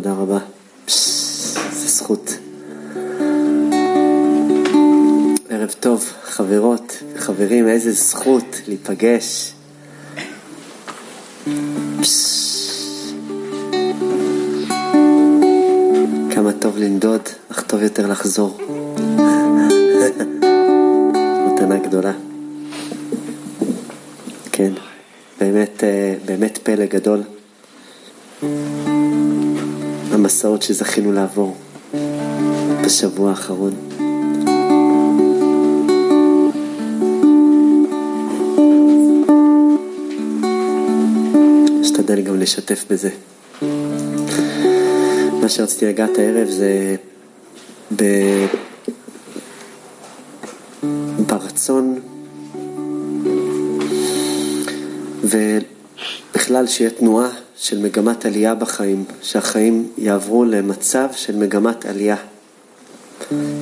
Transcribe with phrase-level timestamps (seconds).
[0.00, 0.38] תודה רבה.
[1.72, 2.30] זו זכות.
[5.48, 9.52] ערב טוב, חברות וחברים, איזה זכות להיפגש.
[16.30, 18.58] כמה טוב לנדוד, אך טוב יותר לחזור.
[21.46, 22.12] מתנה גדולה.
[24.52, 24.72] כן,
[25.40, 27.37] באמת, אה, באמת פלא גדול.
[30.28, 31.56] המסעות שזכינו לעבור
[32.84, 33.74] בשבוע האחרון.
[41.82, 43.10] אשתדל גם לשתף בזה.
[45.40, 46.96] מה שרציתי לגעת הערב זה
[47.96, 48.04] ב...
[51.26, 52.00] ברצון
[55.24, 57.28] ובכלל שיהיה תנועה
[57.60, 62.16] של מגמת עלייה בחיים, שהחיים יעברו למצב של מגמת עלייה.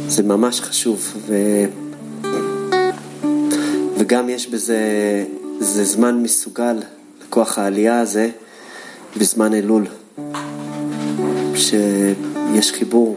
[0.09, 1.35] זה ממש חשוב, ו...
[3.99, 4.79] וגם יש בזה,
[5.61, 6.77] זה זמן מסוגל
[7.23, 8.31] לכוח העלייה הזה
[9.17, 9.87] בזמן אלול,
[11.55, 13.17] שיש חיבור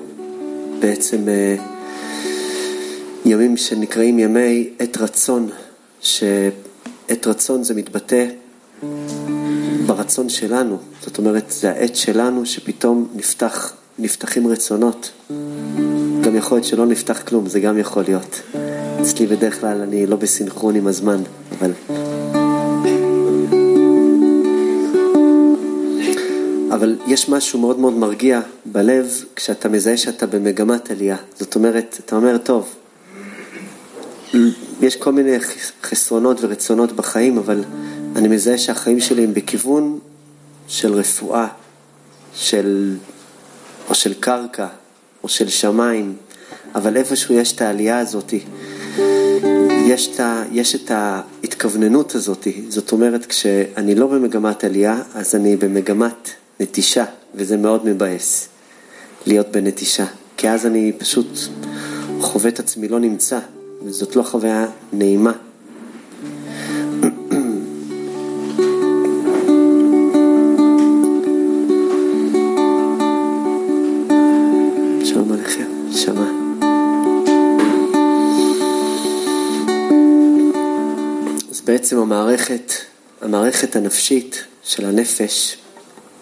[0.79, 1.55] בעצם אה,
[3.25, 5.49] ימים שנקראים ימי עת רצון,
[6.01, 8.25] שעת רצון זה מתבטא
[9.99, 15.11] ברצון שלנו, זאת אומרת, זה העת שלנו שפתאום נפתח, נפתחים רצונות.
[16.21, 18.41] גם יכול להיות שלא נפתח כלום, זה גם יכול להיות.
[19.01, 21.21] אצלי בדרך כלל אני לא בסינכרון עם הזמן,
[21.59, 21.71] אבל...
[26.71, 31.17] אבל יש משהו מאוד מאוד מרגיע בלב כשאתה מזהה שאתה במגמת עלייה.
[31.39, 32.75] זאת אומרת, אתה אומר, טוב,
[34.81, 35.37] יש כל מיני
[35.83, 37.63] חסרונות ורצונות בחיים, אבל
[38.19, 39.99] אני מזהה שהחיים שלי הם בכיוון
[40.67, 41.47] של רפואה,
[42.35, 42.95] של,
[43.89, 44.67] או של קרקע,
[45.23, 46.15] או של שמיים,
[46.75, 48.33] אבל איפשהו יש את העלייה הזאת,
[49.85, 50.19] יש את,
[50.51, 57.05] יש את ההתכווננות הזאת, זאת אומרת כשאני לא במגמת עלייה, אז אני במגמת נטישה,
[57.35, 58.47] וזה מאוד מבאס
[59.25, 60.05] להיות בנטישה,
[60.37, 61.37] כי אז אני פשוט
[62.21, 63.39] חווה את עצמי לא נמצא,
[63.85, 65.48] וזאת לא חוויה נעימה.
[81.79, 82.73] בעצם המערכת,
[83.21, 85.57] המערכת הנפשית של הנפש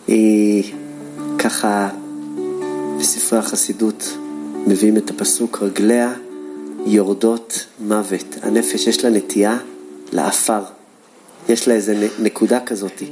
[0.08, 0.74] היא
[1.40, 1.90] ככה
[3.00, 4.18] בספרי החסידות
[4.68, 6.14] מביאים את הפסוק רגליה
[6.86, 8.36] יורדות מוות.
[8.42, 9.58] הנפש יש לה נטייה
[10.14, 10.64] לעפר.
[11.50, 13.04] יש לה איזה נקודה כזאת,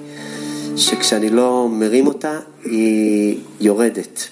[0.78, 4.28] שכשאני לא מרים אותה, היא יורדת.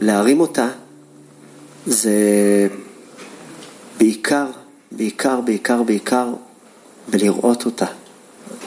[0.00, 0.68] ולהרים אותה
[1.86, 2.12] זה
[3.98, 4.46] בעיקר
[4.92, 6.32] בעיקר, בעיקר, בעיקר
[7.08, 7.86] בלראות אותה.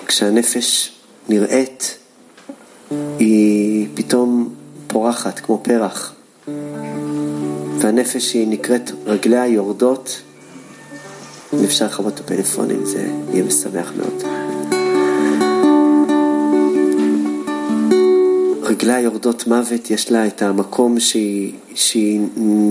[0.05, 0.91] כשהנפש
[1.29, 1.97] נראית,
[3.19, 4.53] היא פתאום
[4.87, 6.13] פורחת כמו פרח.
[7.79, 10.21] והנפש היא נקראת רגליה יורדות,
[11.53, 14.42] אם אפשר לכבות את הפלאפונים זה יהיה משמח מאוד.
[18.73, 22.19] רגליה יורדות מוות, יש לה את המקום שהיא, שהיא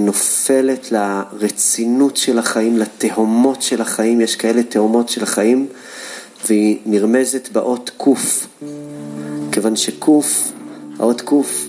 [0.06, 5.66] נופלת לרצינות של החיים, לתהומות של החיים, יש כאלה תהומות של החיים,
[6.46, 8.46] והיא נרמזת באות קוף,
[9.52, 10.52] כיוון שקוף,
[10.98, 11.68] האות קוף,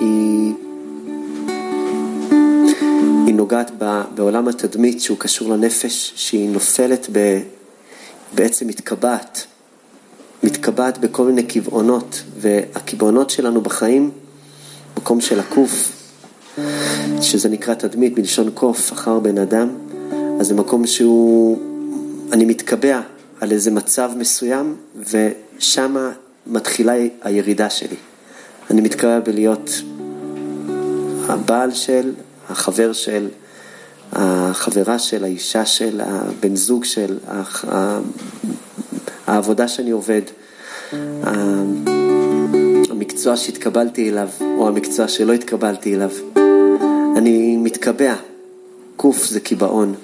[0.00, 0.52] היא,
[3.26, 3.70] היא נוגעת
[4.14, 7.40] בעולם התדמית שהוא קשור לנפש, שהיא נופלת ב,
[8.34, 9.46] בעצם מתקבעת.
[10.42, 14.10] מתקבעת בכל מיני קבעונות, והקבעונות שלנו בחיים,
[14.96, 15.92] מקום של הקוף,
[17.20, 19.68] שזה נקרא תדמית מלשון קוף אחר בן אדם,
[20.40, 21.58] אז זה מקום שהוא,
[22.32, 23.00] אני מתקבע
[23.40, 26.10] על איזה מצב מסוים, ושם
[26.46, 26.92] מתחילה
[27.22, 27.96] הירידה שלי.
[28.70, 29.70] אני מתקבע בלהיות
[31.28, 32.12] הבעל של,
[32.48, 33.28] החבר של,
[34.12, 37.18] החברה של, האישה של, הבן זוג של,
[39.26, 40.22] העבודה שאני עובד,
[42.90, 46.10] המקצוע שהתקבלתי אליו, או המקצוע שלא התקבלתי אליו.
[47.16, 48.14] אני מתקבע,
[48.96, 49.94] קוף זה קיבעון,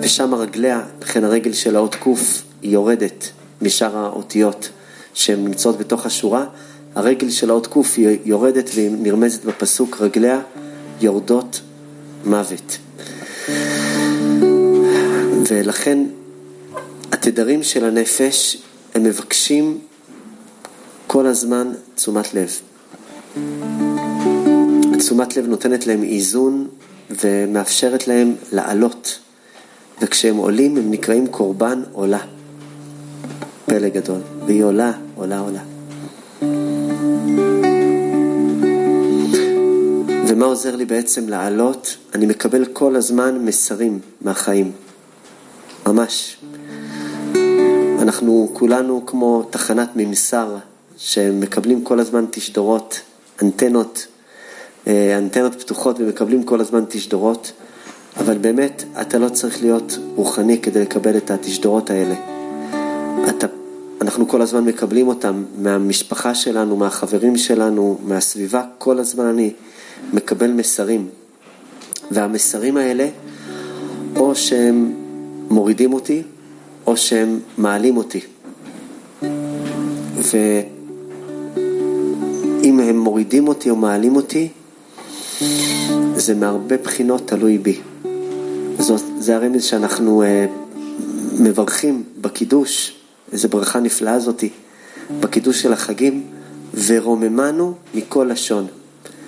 [0.00, 3.30] ושם רגליה, לכן הרגל של האות קוף היא יורדת
[3.62, 4.68] משאר האותיות
[5.14, 6.44] שהן נמצאות בתוך השורה,
[6.94, 10.40] הרגל של האות קוף היא יורדת והיא נרמזת בפסוק רגליה
[11.00, 11.60] יורדות
[12.24, 12.78] מוות.
[15.48, 15.98] ולכן
[17.12, 18.56] התדרים של הנפש
[18.94, 19.78] הם מבקשים
[21.16, 22.50] כל הזמן תשומת לב.
[24.98, 26.68] תשומת לב נותנת להם איזון
[27.10, 29.18] ומאפשרת להם לעלות.
[30.00, 32.18] וכשהם עולים הם נקראים קורבן עולה.
[33.66, 34.20] פלא גדול.
[34.46, 35.62] והיא עולה, עולה, עולה.
[40.28, 41.96] ומה עוזר לי בעצם לעלות?
[42.14, 44.72] אני מקבל כל הזמן מסרים מהחיים.
[45.86, 46.36] ממש.
[48.02, 50.56] אנחנו כולנו כמו תחנת ממסר
[50.96, 53.00] שמקבלים כל הזמן תשדורות,
[53.42, 54.06] אנטנות,
[54.86, 57.52] אה, אנטנות פתוחות ומקבלים כל הזמן תשדורות,
[58.16, 62.14] אבל באמת אתה לא צריך להיות רוחני כדי לקבל את התשדורות האלה.
[63.28, 63.46] אתה,
[64.00, 69.52] אנחנו כל הזמן מקבלים אותם מהמשפחה שלנו, מהחברים שלנו, מהסביבה, כל הזמן אני
[70.12, 71.08] מקבל מסרים.
[72.10, 73.08] והמסרים האלה,
[74.16, 74.94] או שהם
[75.50, 76.22] מורידים אותי,
[76.86, 78.20] או שהם מעלים אותי.
[80.16, 80.75] ואם
[82.86, 84.48] הם מורידים אותי או מעלים אותי,
[86.16, 87.80] זה מהרבה בחינות תלוי בי.
[88.78, 90.76] זאת, זה הרמז שאנחנו uh,
[91.40, 92.96] מברכים בקידוש,
[93.32, 94.48] איזו ברכה נפלאה זאתי,
[95.20, 96.22] בקידוש של החגים,
[96.86, 98.66] ורוממנו מכל לשון.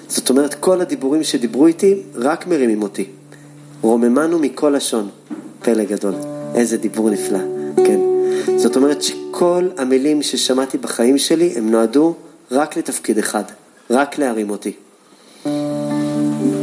[0.09, 3.05] זאת אומרת, כל הדיבורים שדיברו איתי רק מרימים אותי.
[3.81, 5.09] רוממנו מכל לשון.
[5.63, 6.15] פלא גדול.
[6.55, 7.39] איזה דיבור נפלא,
[7.77, 8.01] כן.
[8.57, 12.15] זאת אומרת שכל המילים ששמעתי בחיים שלי, הם נועדו
[12.51, 13.45] רק לתפקיד אחד,
[13.91, 14.73] רק להרים אותי.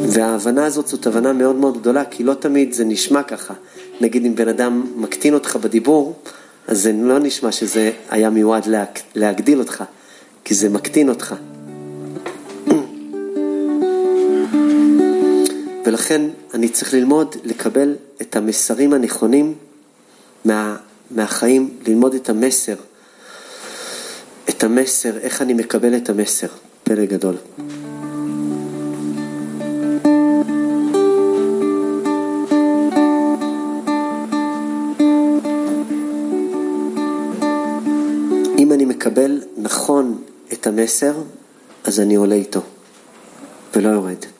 [0.08, 3.54] וההבנה הזאת זאת הבנה מאוד מאוד גדולה, כי לא תמיד זה נשמע ככה.
[4.02, 6.16] נגיד אם בן אדם מקטין אותך בדיבור,
[6.68, 8.68] אז זה לא נשמע שזה היה מיועד
[9.16, 9.84] להגדיל אותך,
[10.44, 11.36] כי זה מקטין אותך.
[15.86, 16.22] ולכן
[16.54, 19.54] אני צריך ללמוד לקבל את המסרים הנכונים
[20.46, 20.76] מה,
[21.12, 22.76] מהחיים, ללמוד את המסר,
[24.66, 26.48] המסר, איך אני מקבל את המסר,
[26.84, 27.36] פלא גדול.
[38.58, 40.24] אם אני מקבל נכון
[40.54, 41.14] את המסר,
[41.84, 42.62] אז אני עולה איתו
[43.76, 44.35] ולא יורד.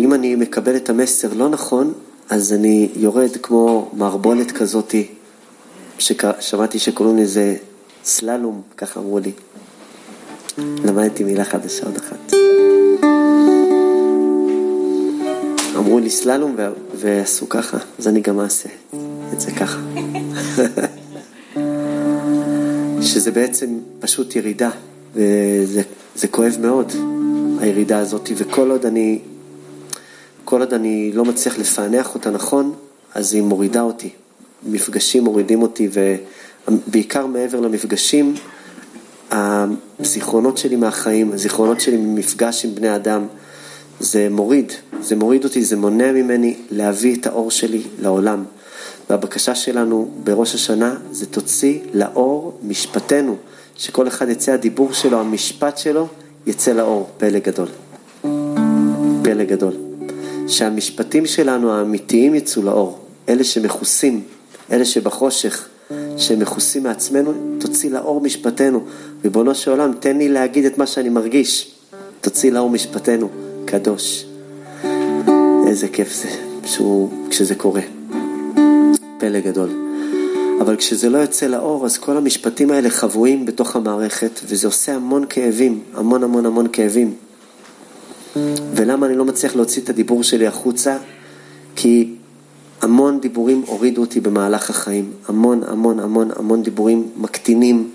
[0.00, 1.92] ואם אני מקבל את המסר לא נכון,
[2.30, 5.06] אז אני יורד כמו מערבולת כזאתי,
[5.98, 7.56] ששמעתי שקוראים לזה
[8.04, 9.32] סללום, ככה אמרו לי.
[10.58, 12.32] למדתי מילה חדשה עוד אחת.
[15.76, 16.56] אמרו לי סללום
[16.94, 18.68] ועשו ככה, אז אני גם אעשה
[19.32, 19.80] את זה ככה.
[23.12, 24.70] שזה בעצם פשוט ירידה,
[25.14, 26.92] וזה כואב מאוד,
[27.60, 29.18] הירידה הזאת, וכל עוד אני
[30.50, 32.74] כל עוד אני לא מצליח לפענח אותה נכון,
[33.14, 34.08] אז היא מורידה אותי.
[34.66, 35.88] מפגשים מורידים אותי,
[36.68, 38.34] ובעיקר מעבר למפגשים,
[39.30, 43.26] הזיכרונות שלי מהחיים, הזיכרונות שלי ממפגש עם בני אדם,
[44.00, 48.44] זה מוריד, זה מוריד אותי, זה מונע ממני להביא את האור שלי לעולם.
[49.10, 53.36] והבקשה שלנו בראש השנה זה תוציא לאור משפטנו,
[53.76, 56.08] שכל אחד יצא הדיבור שלו, המשפט שלו,
[56.46, 57.68] יצא לאור, פלא גדול.
[59.22, 59.89] פלא גדול.
[60.50, 64.22] שהמשפטים שלנו האמיתיים יצאו לאור, אלה שמכוסים,
[64.72, 65.68] אלה שבחושך,
[66.16, 68.84] שמכוסים מעצמנו, תוציא לאור משפטנו.
[69.24, 71.74] ריבונו של עולם, תן לי להגיד את מה שאני מרגיש,
[72.20, 73.28] תוציא לאור משפטנו,
[73.64, 74.26] קדוש.
[75.66, 76.28] איזה כיף זה
[76.64, 77.82] שהוא, כשזה קורה.
[79.18, 79.68] פלא גדול.
[80.60, 85.24] אבל כשזה לא יוצא לאור, אז כל המשפטים האלה חבויים בתוך המערכת, וזה עושה המון
[85.28, 87.14] כאבים, המון המון המון כאבים.
[88.74, 90.96] ולמה אני לא מצליח להוציא את הדיבור שלי החוצה?
[91.76, 92.14] כי
[92.82, 95.12] המון דיבורים הורידו אותי במהלך החיים.
[95.28, 97.90] המון המון המון המון דיבורים מקטינים,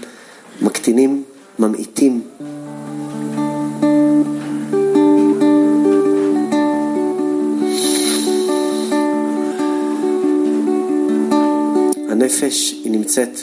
[0.61, 1.23] מקטינים,
[1.59, 2.21] ממעיטים.
[12.09, 13.39] הנפש היא נמצאת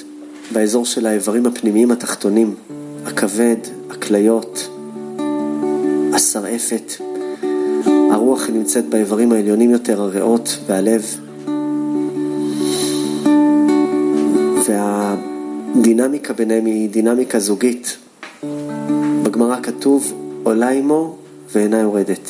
[0.52, 2.54] באזור של האיברים הפנימיים התחתונים,
[3.06, 3.56] הכבד,
[3.90, 4.68] הכליות,
[6.14, 6.92] השרעפת.
[8.12, 11.16] הרוח נמצאת באיברים העליונים יותר, הריאות והלב.
[14.66, 17.96] והדינמיקה ביניהם היא דינמיקה זוגית.
[19.22, 21.16] בגמרא כתוב עולה עמו
[21.52, 22.28] ואינה יורדת.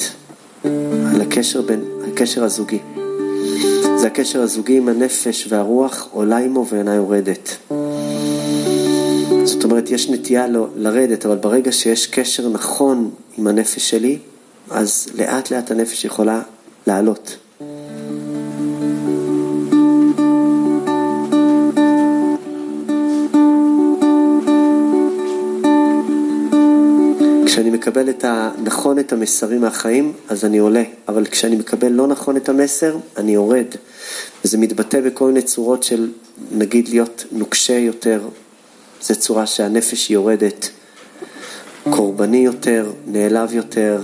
[1.14, 1.80] על הקשר, בין,
[2.12, 2.78] הקשר הזוגי.
[3.96, 7.56] זה הקשר הזוגי עם הנפש והרוח עולה עמו ואינה יורדת.
[9.44, 14.18] זאת אומרת, יש נטייה לא, לרדת, אבל ברגע שיש קשר נכון עם הנפש שלי,
[14.70, 16.42] אז לאט לאט הנפש יכולה
[16.86, 17.36] לעלות.
[27.46, 28.50] כשאני מקבל את ה...
[28.62, 33.32] נכון את המסרים מהחיים, אז אני עולה, אבל כשאני מקבל לא נכון את המסר, אני
[33.32, 33.66] יורד.
[34.44, 36.10] וזה מתבטא בכל מיני צורות של,
[36.52, 38.28] נגיד, להיות נוקשה יותר,
[39.02, 40.70] זו צורה שהנפש יורדת.
[41.90, 44.00] קורבני יותר, נעלב יותר,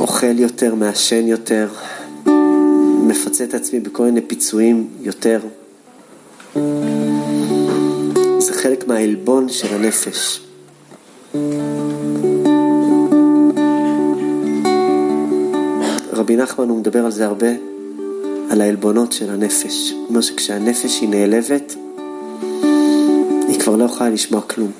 [0.00, 1.68] אוכל יותר, מעשן יותר,
[3.06, 5.40] מפצה את עצמי בכל מיני פיצויים יותר.
[8.38, 10.40] זה חלק מהעלבון של הנפש.
[16.12, 17.50] רבי נחמן הוא מדבר על זה הרבה,
[18.50, 19.90] על העלבונות של הנפש.
[19.90, 21.74] הוא אומר שכשהנפש היא נעלבת,
[23.66, 24.72] כבר לא יכולה לשמוע כלום.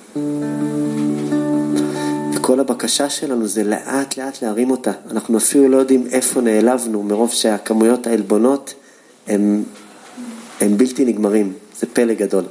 [2.34, 4.92] וכל הבקשה שלנו זה לאט לאט להרים אותה.
[5.10, 8.74] אנחנו אפילו לא יודעים איפה נעלבנו, מרוב שהכמויות העלבונות
[9.26, 9.62] הם,
[10.60, 11.52] הם בלתי נגמרים.
[11.78, 12.44] זה פלא גדול.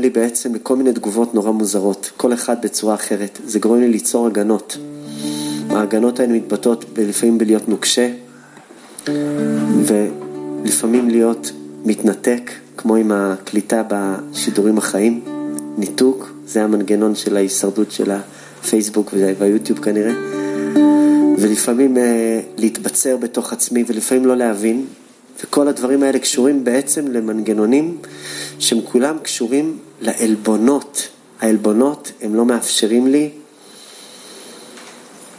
[0.00, 3.38] לי בעצם לכל מיני תגובות נורא מוזרות, כל אחד בצורה אחרת.
[3.44, 4.76] זה גורם לי ליצור הגנות.
[5.70, 8.10] ההגנות האלה מתבטאות לפעמים בלהיות נוקשה,
[9.84, 11.52] ולפעמים להיות
[11.84, 15.20] מתנתק, כמו עם הקליטה בשידורים החיים.
[15.78, 20.12] ניתוק, זה המנגנון של ההישרדות של הפייסבוק והיוטיוב כנראה.
[21.38, 24.84] ולפעמים אה, להתבצר בתוך עצמי ולפעמים לא להבין,
[25.44, 27.98] וכל הדברים האלה קשורים בעצם למנגנונים
[28.58, 31.08] שהם כולם קשורים לעלבונות.
[31.40, 33.30] העלבונות הם לא מאפשרים לי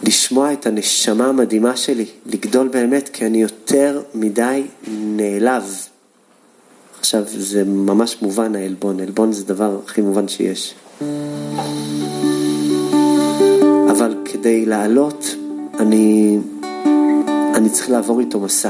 [0.03, 5.75] לשמוע את הנשמה המדהימה שלי, לגדול באמת, כי אני יותר מדי נעלב.
[6.99, 10.73] עכשיו, זה ממש מובן העלבון, עלבון זה דבר הכי מובן שיש.
[13.91, 15.35] אבל כדי לעלות,
[15.79, 16.37] אני,
[17.55, 18.69] אני צריך לעבור איתו מסע.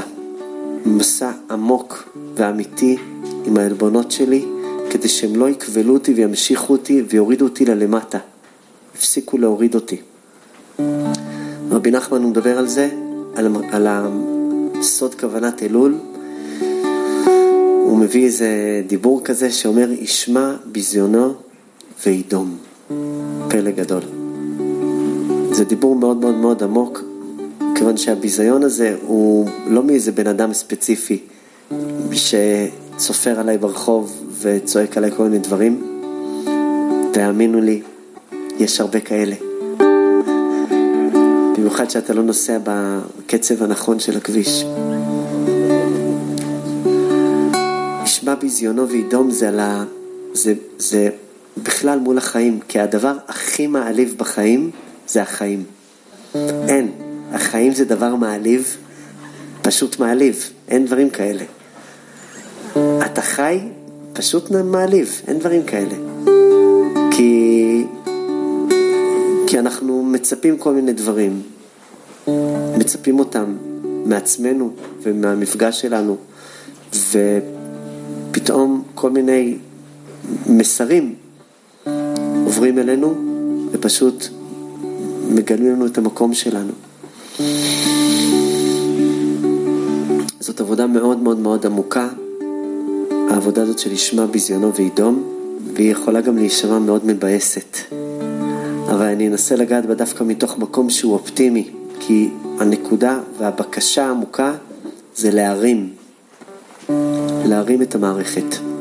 [0.86, 2.96] מסע עמוק ואמיתי
[3.44, 4.44] עם העלבונות שלי,
[4.90, 8.18] כדי שהם לא יקבלו אותי וימשיכו אותי ויורידו אותי ללמטה.
[8.94, 9.96] הפסיקו להוריד אותי.
[11.70, 12.88] רבי נחמן מדבר על זה,
[13.34, 15.94] על, על הסוד כוונת אלול.
[17.84, 18.48] הוא מביא איזה
[18.86, 21.34] דיבור כזה שאומר, ישמע ביזיונו
[22.06, 22.56] וידום.
[23.48, 24.02] פלא גדול.
[25.52, 27.04] זה דיבור מאוד מאוד מאוד עמוק,
[27.74, 31.18] כיוון שהביזיון הזה הוא לא מאיזה בן אדם ספציפי
[32.12, 36.02] שצופר עליי ברחוב וצועק עליי כל מיני דברים.
[37.12, 37.82] תאמינו לי,
[38.58, 39.34] יש הרבה כאלה.
[41.56, 44.64] במיוחד שאתה לא נוסע בקצב הנכון של הכביש.
[48.02, 49.84] נשמע ביזיונו וידום זה על ה...
[50.32, 51.10] זה, זה
[51.62, 54.70] בכלל מול החיים, כי הדבר הכי מעליב בחיים
[55.08, 55.64] זה החיים.
[56.68, 56.92] אין,
[57.32, 58.76] החיים זה דבר מעליב,
[59.62, 61.44] פשוט מעליב, אין דברים כאלה.
[63.06, 63.58] אתה חי,
[64.12, 65.94] פשוט מעליב, אין דברים כאלה.
[67.10, 67.84] כי,
[69.46, 71.42] כי אנחנו מצפים כל מיני דברים,
[72.78, 73.56] מצפים אותם
[74.04, 74.72] מעצמנו
[75.02, 76.16] ומהמפגש שלנו,
[78.30, 79.56] ופתאום כל מיני
[80.46, 81.14] מסרים
[82.44, 83.14] עוברים אלינו
[83.72, 84.24] ופשוט
[85.30, 86.72] מגלים לנו את המקום שלנו.
[90.40, 92.08] זאת עבודה מאוד מאוד מאוד עמוקה,
[93.30, 95.24] העבודה הזאת של לשמוע ביזיונו וידום,
[95.74, 97.76] והיא יכולה גם להישמע מאוד מבאסת.
[98.90, 101.70] אבל אני אנסה לגעת בה דווקא מתוך מקום שהוא אופטימי,
[102.00, 104.54] כי הנקודה והבקשה העמוקה
[105.16, 105.90] זה להרים,
[107.44, 108.71] להרים את המערכת.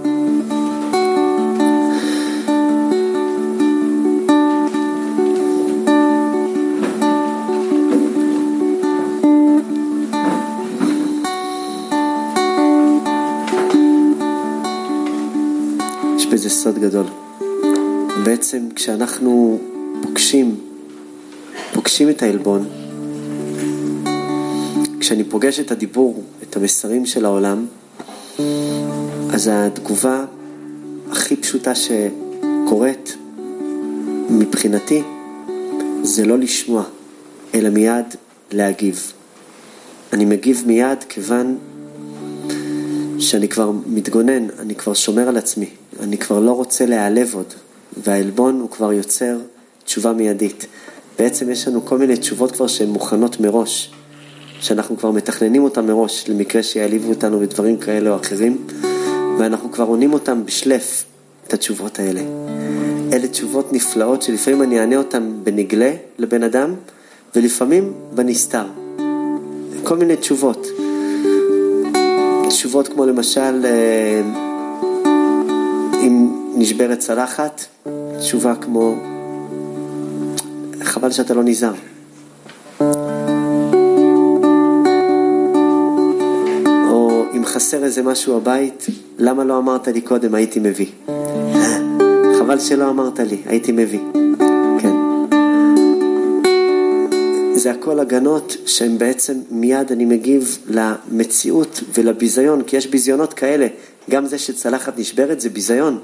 [16.63, 17.05] סוד גדול.
[18.25, 19.59] בעצם כשאנחנו
[20.01, 20.59] פוגשים,
[21.73, 22.69] פוגשים את העלבון,
[24.99, 27.65] כשאני פוגש את הדיבור, את המסרים של העולם,
[29.33, 30.25] אז התגובה
[31.11, 33.17] הכי פשוטה שקורית
[34.29, 35.03] מבחינתי
[36.03, 36.83] זה לא לשמוע,
[37.53, 38.05] אלא מיד
[38.51, 39.13] להגיב.
[40.13, 41.57] אני מגיב מיד כיוון
[43.19, 45.69] שאני כבר מתגונן, אני כבר שומר על עצמי,
[46.01, 47.53] אני כבר לא רוצה להיעלב עוד,
[48.03, 49.37] והעלבון הוא כבר יוצר
[49.85, 50.65] תשובה מיידית.
[51.19, 53.91] בעצם יש לנו כל מיני תשובות כבר שהן מוכנות מראש.
[54.61, 58.67] שאנחנו כבר מתכננים אותם מראש למקרה שיעליבו אותנו בדברים כאלה או אחרים,
[59.39, 61.05] ואנחנו כבר עונים אותם בשלף,
[61.47, 62.21] את התשובות האלה.
[63.13, 66.73] אלה תשובות נפלאות שלפעמים אני אענה אותן בנגלה לבן אדם,
[67.35, 68.65] ולפעמים בנסתר.
[69.83, 70.67] כל מיני תשובות.
[72.47, 74.50] תשובות כמו למשל, אה,
[76.01, 77.65] אם נשברת צלחת,
[78.19, 78.95] תשובה כמו,
[80.83, 81.73] חבל שאתה לא נזהר.
[86.89, 88.85] או אם חסר איזה משהו בבית,
[89.17, 90.87] למה לא אמרת לי קודם, הייתי מביא.
[92.39, 93.99] חבל שלא אמרת לי, הייתי מביא.
[94.79, 94.95] כן.
[97.53, 103.67] זה הכל הגנות שהן בעצם מיד אני מגיב למציאות ולביזיון, כי יש ביזיונות כאלה.
[104.09, 105.99] גם זה שצלחת נשברת זה ביזיון,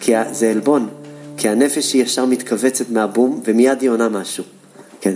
[0.00, 0.88] כי זה עלבון,
[1.36, 4.44] כי הנפש היא ישר מתכווצת מהבום ומיד היא עונה משהו.
[5.00, 5.14] כן.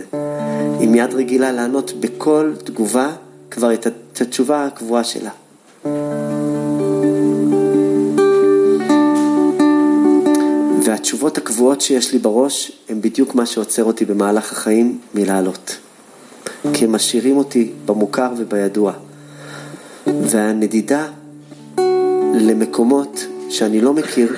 [0.81, 3.13] היא מיד רגילה לענות בכל תגובה
[3.51, 3.87] כבר את
[4.21, 5.31] התשובה הקבועה שלה.
[10.85, 15.77] והתשובות הקבועות שיש לי בראש הן בדיוק מה שעוצר אותי במהלך החיים מלעלות.
[16.73, 18.93] כי הם משאירים אותי במוכר ובידוע.
[20.07, 21.09] והנדידה
[22.35, 24.37] למקומות שאני לא מכיר,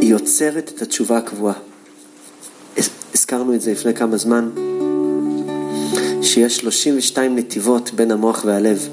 [0.00, 1.54] היא יוצרת את התשובה הקבועה.
[3.14, 4.50] הזכרנו את זה לפני כמה זמן,
[6.22, 8.88] שיש 32 נתיבות בין המוח והלב,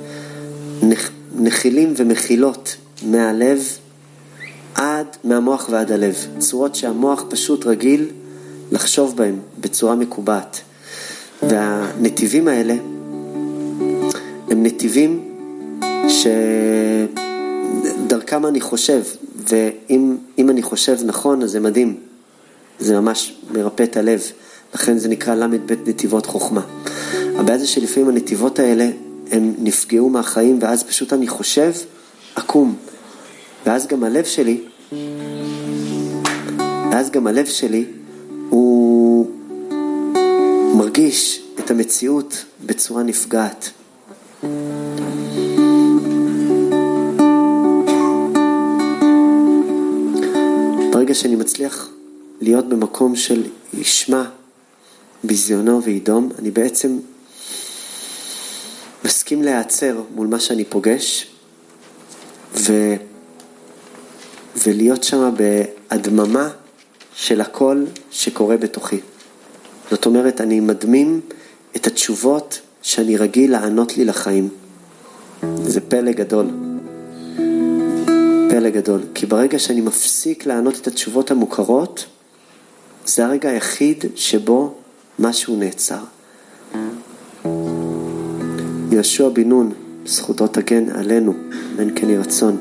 [1.36, 3.64] נחילים ומחילות מהלב
[4.76, 8.06] עד, מהמוח ועד הלב, צורות שהמוח פשוט רגיל
[8.72, 10.62] לחשוב בהן בצורה מקובעת.
[11.44, 12.74] והנתיבים האלה
[14.50, 15.29] הם נתיבים
[18.06, 19.04] שדרכם אני חושב,
[19.36, 21.98] ואם אני חושב נכון אז זה מדהים,
[22.80, 24.22] זה ממש מרפא את הלב,
[24.74, 26.62] לכן זה נקרא ל"ב נתיבות חוכמה.
[27.36, 28.90] הבעיה זה שלפעמים הנתיבות האלה
[29.32, 31.72] הם נפגעו מהחיים ואז פשוט אני חושב
[32.36, 32.76] עקום.
[33.66, 34.62] ואז גם הלב שלי,
[36.92, 37.86] ואז גם הלב שלי
[38.50, 39.28] הוא
[40.76, 43.70] מרגיש את המציאות בצורה נפגעת.
[51.10, 51.90] ברגע שאני מצליח
[52.42, 53.44] להיות במקום של
[53.74, 54.24] ישמע
[55.24, 57.00] ביזיונו וידום, אני בעצם
[59.06, 61.28] מסכים להיעצר מול מה שאני פוגש,
[62.56, 62.96] ו...
[64.66, 66.50] ולהיות שם בהדממה
[67.16, 69.00] של הכל שקורה בתוכי.
[69.92, 71.22] זאת אומרת, אני מדמים
[71.76, 74.50] את התשובות שאני רגיל לענות לי לחיים.
[75.64, 76.69] זה פלא גדול.
[78.50, 79.02] פלא גדול.
[79.16, 82.06] כי ברגע שאני מפסיק לענות את התשובות המוכרות,
[83.06, 84.76] זה הרגע היחיד שבו
[85.20, 86.04] משהו נעצר.
[88.92, 89.72] יהושע בן נון,
[90.06, 91.34] זכותו תגן עלינו,
[91.76, 92.58] בן כן יהי רצון.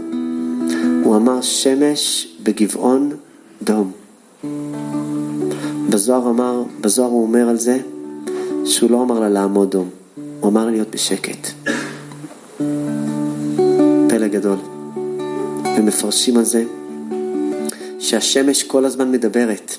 [1.05, 3.17] הוא אמר שמש בגבעון
[3.63, 3.93] דום.
[5.91, 7.79] בזוהר אמר, בזוהר הוא אומר על זה
[8.65, 9.89] שהוא לא אמר לה לעמוד דום,
[10.41, 11.49] הוא אמר להיות בשקט.
[14.09, 14.78] פלא גדול.
[15.79, 16.65] ומפרשים על זה
[17.99, 19.77] שהשמש כל הזמן מדברת.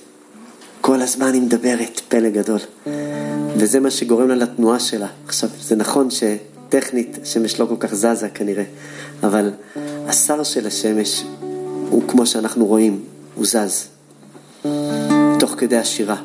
[0.81, 2.59] כל הזמן היא מדברת, פלא גדול.
[3.57, 5.07] וזה מה שגורם לה לתנועה שלה.
[5.27, 8.63] עכשיו, זה נכון שטכנית השמש לא כל כך זזה כנראה,
[9.23, 9.51] אבל
[10.07, 11.23] השר של השמש
[11.89, 13.03] הוא כמו שאנחנו רואים,
[13.35, 13.87] הוא זז,
[15.39, 16.21] תוך כדי השירה.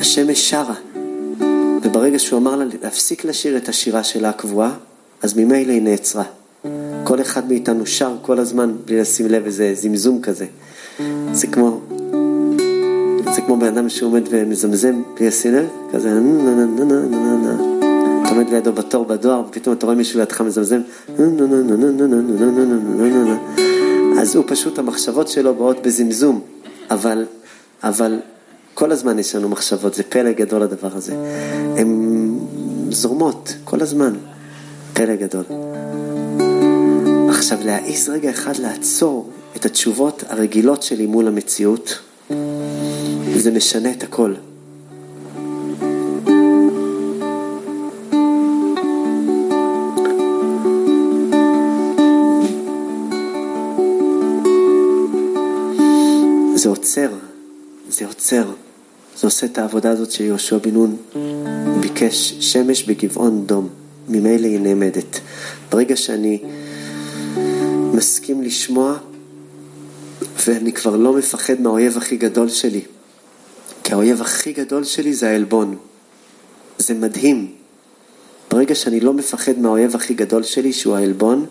[0.00, 0.74] השמש שרה,
[1.82, 4.74] וברגע שהוא אמר לה להפסיק לשיר את השירה שלה הקבועה,
[5.22, 6.24] אז ממילא היא נעצרה.
[7.04, 10.46] כל אחד מאיתנו שר כל הזמן בלי לשים לב איזה זמזום כזה.
[11.32, 11.80] זה כמו,
[13.34, 17.36] זה כמו בן אדם שעומד ומזמזם בלי לשים לב, כזה נה נה נה נה נה
[17.36, 17.82] נה
[18.22, 20.80] אתה עומד לידו בתור בדואר, ופתאום אתה רואה מישהו לידך מזמזם,
[24.20, 26.40] אז הוא פשוט, המחשבות שלו באות בזמזום,
[26.90, 27.24] אבל,
[27.82, 28.18] אבל
[28.74, 31.14] כל הזמן יש לנו מחשבות, זה פלא גדול הדבר הזה.
[31.76, 32.30] הן
[32.90, 34.12] זורמות כל הזמן,
[34.92, 35.44] פלא גדול.
[37.42, 41.98] עכשיו, להעיז רגע אחד לעצור את התשובות הרגילות שלי מול המציאות,
[43.36, 44.34] זה משנה את הכל.
[56.54, 57.10] זה עוצר,
[57.88, 58.50] זה עוצר.
[59.16, 60.96] זה עושה את העבודה הזאת שיהושע בן נון
[61.80, 63.68] ביקש שמש בגבעון דום,
[64.08, 65.20] ממילא היא נעמדת.
[65.70, 66.38] ברגע שאני
[68.02, 68.98] מסכים לשמוע
[70.46, 72.80] ואני כבר לא מפחד מהאויב הכי גדול שלי,
[73.84, 75.76] כי האויב הכי גדול שלי זה העלבון.
[76.78, 77.52] זה מדהים.
[78.50, 81.46] ברגע שאני לא מפחד מהאויב הכי גדול שלי, שהוא העלבון,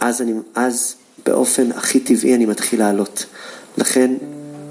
[0.00, 0.94] אז, אני, אז
[1.26, 3.26] באופן הכי טבעי אני מתחיל לעלות.
[3.78, 4.14] לכן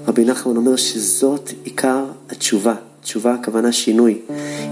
[0.06, 2.74] רבי נחמן אומר שזאת עיקר התשובה.
[3.02, 4.18] תשובה הכוונה שינוי.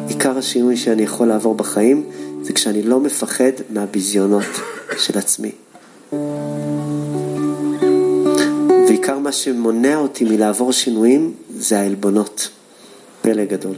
[0.08, 2.04] עיקר השינוי שאני יכול לעבור בחיים
[2.42, 4.44] זה כשאני לא מפחד מהביזיונות
[4.98, 5.52] של עצמי.
[8.88, 12.48] ועיקר מה שמונע אותי מלעבור שינויים זה העלבונות.
[13.22, 13.74] פלא גדול.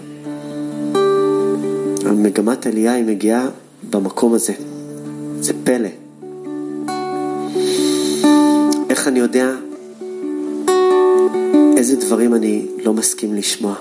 [2.06, 3.48] המגמת עלייה היא מגיעה
[3.90, 4.52] במקום הזה.
[5.40, 5.88] זה פלא.
[8.90, 9.50] איך אני יודע
[11.76, 13.74] איזה דברים אני לא מסכים לשמוע?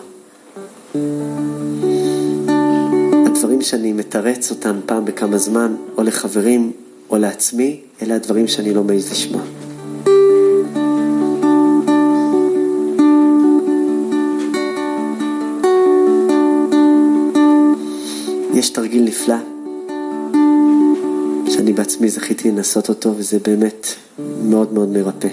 [3.26, 6.72] הדברים שאני מתרץ אותם פעם בכמה זמן, או לחברים
[7.10, 9.59] או לעצמי, אלה הדברים שאני לא מעז לשמוע.
[18.60, 19.36] יש תרגיל נפלא,
[21.50, 23.88] שאני בעצמי זכיתי לנסות אותו, וזה באמת
[24.44, 25.28] מאוד מאוד מרפא.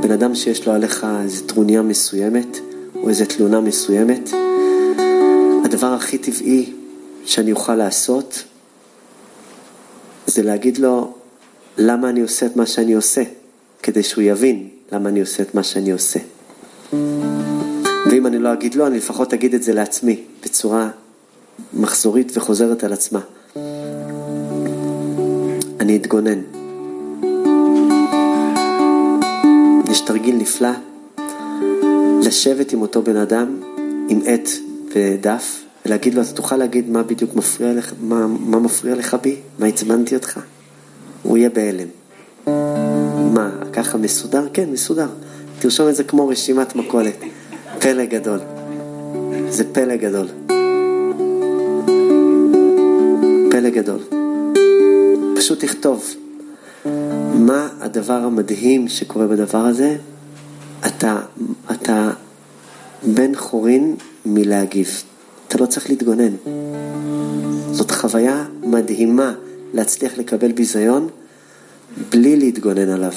[0.00, 2.58] בן אדם שיש לו עליך איזו טרוניה מסוימת,
[2.94, 4.30] או איזו תלונה מסוימת,
[5.64, 6.72] הדבר הכי טבעי
[7.24, 8.44] שאני אוכל לעשות,
[10.26, 11.14] זה להגיד לו
[11.78, 13.22] למה אני עושה את מה שאני עושה,
[13.82, 16.20] כדי שהוא יבין למה אני עושה את מה שאני עושה.
[18.10, 20.90] ואם אני לא אגיד לו, אני לפחות אגיד את זה לעצמי, בצורה
[21.72, 23.20] מחזורית וחוזרת על עצמה.
[25.80, 26.40] אני אתגונן.
[29.90, 30.70] יש תרגיל נפלא
[32.22, 33.60] לשבת עם אותו בן אדם
[34.08, 34.48] עם עט
[34.94, 39.36] ודף ולהגיד לו, אתה תוכל להגיד מה בדיוק מפריע לך, מה, מה מפריע לך בי?
[39.58, 40.40] מה עצבנתי אותך?
[41.22, 41.88] הוא יהיה בהלם.
[43.34, 44.46] מה, ככה מסודר?
[44.52, 45.08] כן, מסודר.
[45.58, 47.16] תרשום את זה כמו רשימת מכולת.
[47.78, 48.38] פלא גדול.
[49.48, 50.26] זה פלא גדול.
[53.58, 53.98] פלא גדול.
[55.36, 56.14] פשוט תכתוב
[57.34, 59.96] מה הדבר המדהים שקורה בדבר הזה.
[60.86, 61.20] אתה,
[61.70, 62.10] אתה
[63.02, 65.02] בן חורין מלהגיב.
[65.48, 66.32] אתה לא צריך להתגונן.
[67.72, 69.34] זאת חוויה מדהימה
[69.74, 71.08] להצליח לקבל ביזיון
[72.10, 73.12] בלי להתגונן עליו.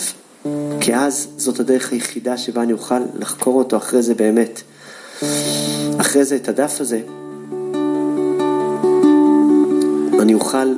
[0.80, 4.62] כי אז זאת הדרך היחידה שבה אני אוכל לחקור אותו אחרי זה באמת.
[5.98, 7.02] אחרי זה את הדף הזה,
[10.32, 10.74] אני אוכל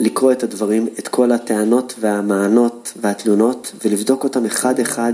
[0.00, 5.12] לקרוא את הדברים, את כל הטענות והמענות והתלונות, ולבדוק אותם אחד-אחד,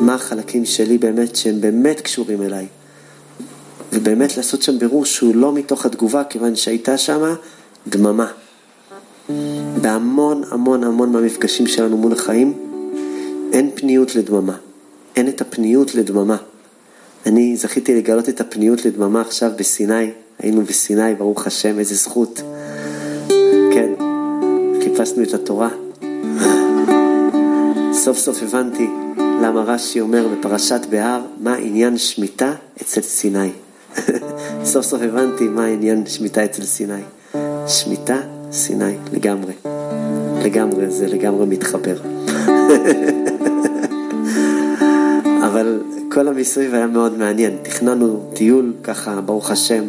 [0.00, 2.66] מה החלקים שלי באמת, שהם באמת קשורים אליי.
[3.92, 7.34] ובאמת לעשות שם בירור שהוא לא מתוך התגובה, כיוון שהייתה שם
[7.86, 8.26] דממה.
[9.80, 12.52] בהמון המון המון מהמפגשים שלנו מול החיים,
[13.52, 14.56] אין פניות לדממה.
[15.16, 16.36] אין את הפניות לדממה.
[17.26, 22.42] אני זכיתי לגלות את הפניות לדממה עכשיו בסיני, היינו בסיני, ברוך השם, איזה זכות.
[24.98, 25.68] חיפשנו את התורה.
[27.92, 33.50] סוף סוף הבנתי למה רש"י אומר בפרשת בהר, מה עניין שמיטה אצל סיני.
[34.64, 37.02] סוף סוף הבנתי מה העניין שמיטה אצל סיני.
[37.66, 38.20] שמיטה,
[38.52, 39.52] סיני, לגמרי.
[40.44, 41.96] לגמרי, זה לגמרי מתחבר.
[45.46, 45.80] אבל
[46.10, 47.56] כל המסביב היה מאוד מעניין.
[47.62, 49.84] תכננו טיול ככה, ברוך השם.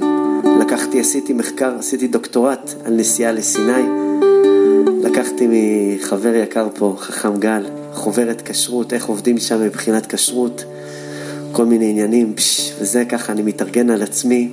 [0.61, 4.08] לקחתי, עשיתי מחקר, עשיתי דוקטורט על נסיעה לסיני.
[5.03, 10.63] לקחתי מחבר יקר פה, חכם גל, חוברת כשרות, איך עובדים שם מבחינת כשרות.
[11.51, 14.49] כל מיני עניינים, פש, וזה ככה, אני מתארגן על עצמי.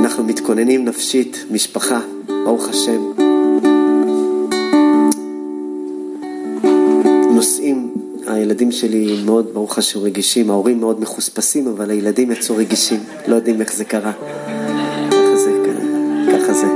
[0.00, 2.00] אנחנו מתכוננים נפשית, משפחה,
[2.44, 3.12] ברוך השם.
[7.34, 7.94] נוסעים,
[8.26, 13.60] הילדים שלי מאוד, ברוך השם, רגישים, ההורים מאוד מחוספסים, אבל הילדים יצאו רגישים, לא יודעים
[13.60, 14.12] איך זה קרה.
[15.10, 15.52] ככה זה,
[16.32, 16.66] ככה זה.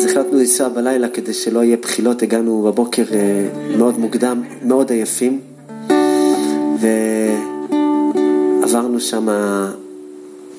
[0.00, 5.40] אז החלטנו לנסוע בלילה כדי שלא יהיה בחילות, הגענו בבוקר אה, מאוד מוקדם, מאוד עייפים.
[8.62, 9.28] ועברנו שם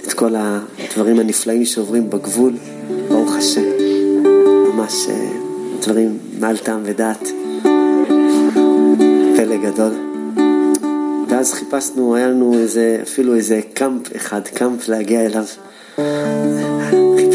[0.08, 2.54] את כל הדברים הנפלאים שעוברים בגבול,
[3.10, 3.66] ברוך השם,
[4.74, 5.30] ממש אה,
[5.82, 7.28] דברים מעל טעם ודעת,
[9.36, 9.92] פלא גדול.
[11.28, 15.46] ואז חיפשנו, היה לנו איזה, אפילו איזה קאמפ אחד, קאמפ להגיע אליו.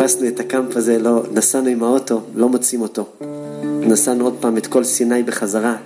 [0.06, 3.04] חיפשנו את הקאמפ הזה, לא, נסענו עם האוטו, לא מוצאים אותו.
[3.80, 5.76] נסענו עוד פעם את כל סיני בחזרה.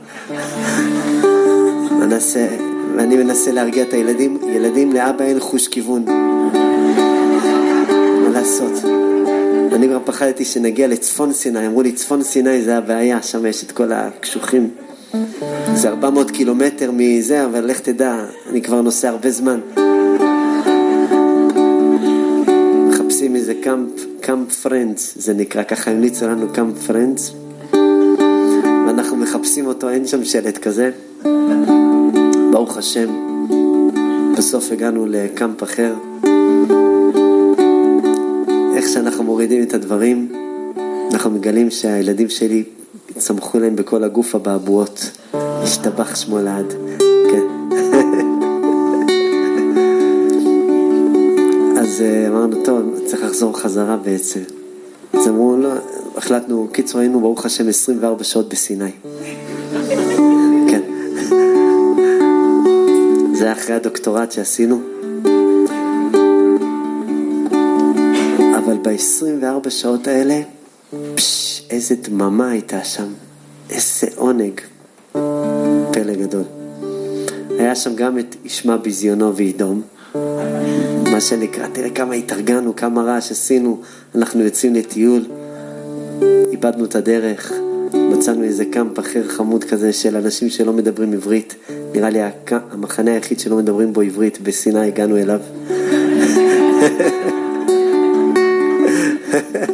[2.00, 2.46] ננסה,
[2.96, 6.04] ואני מנסה להרגיע את הילדים, ילדים לאבא אין חוש כיוון.
[8.22, 8.72] מה לעשות?
[9.72, 13.72] אני כבר פחדתי שנגיע לצפון סיני, אמרו לי צפון סיני זה הבעיה, שם יש את
[13.72, 14.70] כל הקשוחים.
[15.74, 19.60] זה 400 קילומטר מזה, אבל לך תדע, אני כבר נוסע הרבה זמן.
[24.30, 27.32] Camp Friends, זה נקרא, ככה המליצו לנו Camp Friends.
[29.16, 30.90] מחפשים אותו, אין שם שלט כזה.
[32.52, 33.36] ברוך השם,
[34.36, 35.94] בסוף הגענו לקמפ אחר.
[38.76, 40.32] איך שאנחנו מורידים את הדברים,
[41.12, 42.64] אנחנו מגלים שהילדים שלי
[43.18, 45.10] צמחו להם בכל הגוף אבעבועות.
[45.34, 46.74] השתבח שמו לעד.
[52.00, 54.40] אז אה, אמרנו, טוב, צריך לחזור חזרה בעצם.
[55.12, 55.68] אז אמרו, לא,
[56.16, 58.90] החלטנו, קיצור היינו ברוך השם 24 שעות בסיני.
[60.68, 60.80] כן.
[63.34, 64.80] זה היה אחרי הדוקטורט שעשינו.
[68.58, 70.40] אבל ב-24 שעות האלה,
[71.14, 73.08] פש, איזה דממה הייתה שם,
[73.70, 74.60] איזה עונג,
[75.92, 76.44] פלא גדול.
[77.58, 79.82] היה שם גם את ישמע ביזיונו וידום,
[81.20, 83.80] מה שנקרא, תראה כמה התארגנו, כמה רעש עשינו,
[84.14, 85.24] אנחנו יוצאים לטיול,
[86.50, 87.52] איבדנו את הדרך,
[87.94, 91.54] מצאנו איזה קאמפ אחר חמוד כזה של אנשים שלא מדברים עברית,
[91.94, 92.18] נראה לי
[92.50, 95.40] המחנה היחיד שלא מדברים בו עברית, בסיני הגענו אליו.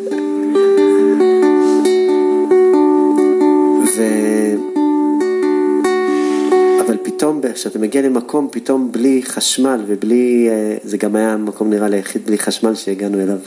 [7.40, 11.96] פתאום, כשאתה מגיע למקום, פתאום בלי חשמל ובלי, אה, זה גם היה המקום נראה לי
[11.96, 13.38] היחיד בלי חשמל שהגענו אליו.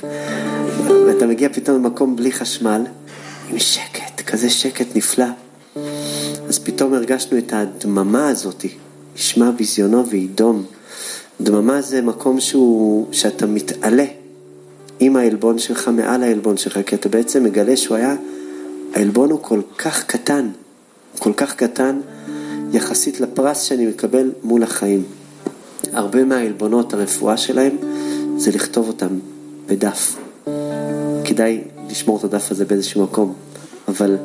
[1.08, 2.82] ואתה מגיע פתאום למקום בלי חשמל,
[3.49, 5.25] עם שקט, כזה שקט נפלא.
[6.47, 8.65] אז פתאום הרגשנו את הדממה הזאת,
[9.15, 10.63] ישמע ביזיונו וידום.
[11.41, 14.06] דממה זה מקום שהוא, שאתה מתעלה
[14.99, 18.15] עם העלבון שלך מעל העלבון שלך, כי אתה בעצם מגלה שהוא היה,
[18.93, 20.49] העלבון הוא כל כך קטן,
[21.19, 21.99] כל כך קטן
[22.74, 25.04] יחסית לפרס שאני מקבל מול החיים.
[25.94, 27.78] הרבה מהעלבונות, הרפואה שלהם,
[28.38, 29.20] זה לכתוב אותם
[29.68, 30.16] בדף.
[31.26, 33.34] כדאי לשמור את הדף הזה באיזשהו מקום,
[33.88, 34.18] אבל,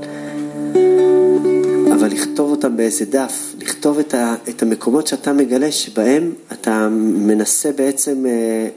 [1.92, 7.72] אבל לכתוב אותם באיזה דף, לכתוב את, ה, את המקומות שאתה מגלה שבהם אתה מנסה
[7.72, 8.68] בעצם אה,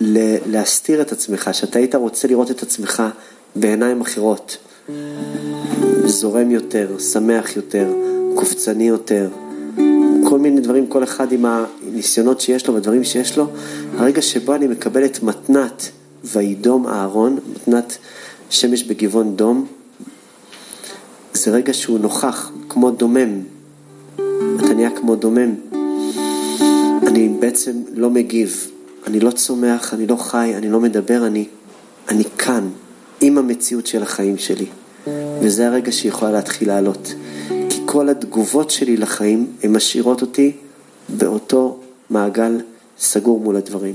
[0.00, 3.02] ל, להסתיר את עצמך, שאתה היית רוצה לראות את עצמך
[3.56, 4.56] בעיניים אחרות,
[6.04, 7.92] זורם יותר, שמח יותר,
[8.36, 9.28] קופצני יותר,
[10.28, 13.46] כל מיני דברים, כל אחד עם הניסיונות שיש לו והדברים שיש לו,
[13.96, 15.90] הרגע שבו אני מקבל את מתנת
[16.24, 17.98] וידום אהרון, מתנת
[18.50, 19.66] שמש בגבעון דום,
[21.32, 23.40] זה רגע שהוא נוכח, כמו דומם.
[24.56, 25.54] אתה נהיה כמו דומם.
[27.06, 28.70] אני בעצם לא מגיב,
[29.06, 31.46] אני לא צומח, אני לא חי, אני לא מדבר, אני,
[32.08, 32.68] אני כאן,
[33.20, 34.66] עם המציאות של החיים שלי.
[35.40, 37.14] וזה הרגע שיכולה להתחיל לעלות.
[37.96, 40.52] כל התגובות שלי לחיים, הן משאירות אותי
[41.08, 41.80] באותו
[42.10, 42.60] מעגל
[42.98, 43.94] סגור מול הדברים.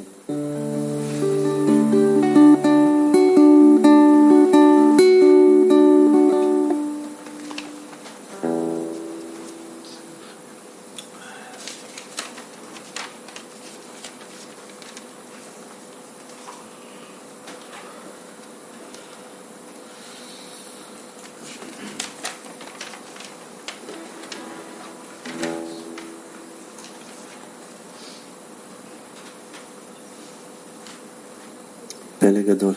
[32.31, 32.73] פלא גדול.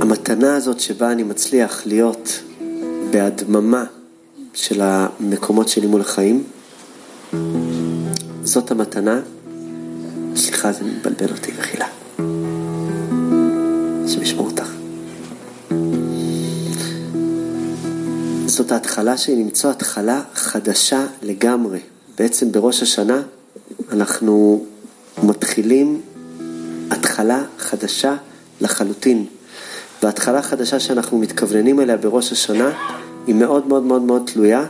[0.00, 2.42] המתנה הזאת שבה אני מצליח להיות
[3.10, 3.84] בהדממה
[4.54, 6.44] של המקומות שלי מול החיים,
[8.42, 9.20] זאת המתנה,
[10.36, 11.86] סליחה זה מבלבל אותי מחילה,
[14.04, 14.70] השם ישמור אותך.
[18.46, 21.80] זאת ההתחלה שלי למצוא התחלה חדשה לגמרי.
[22.18, 23.22] בעצם בראש השנה
[23.92, 24.64] אנחנו
[25.22, 26.00] מתחילים
[27.20, 28.16] התחלה חדשה
[28.60, 29.26] לחלוטין.
[30.02, 32.70] והתחלה חדשה שאנחנו מתכווננים אליה בראש השנה
[33.26, 34.64] היא מאוד מאוד מאוד מאוד תלויה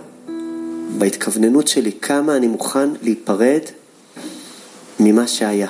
[0.99, 3.61] בהתכווננות שלי, כמה אני מוכן להיפרד
[5.01, 5.69] ממה שהיה.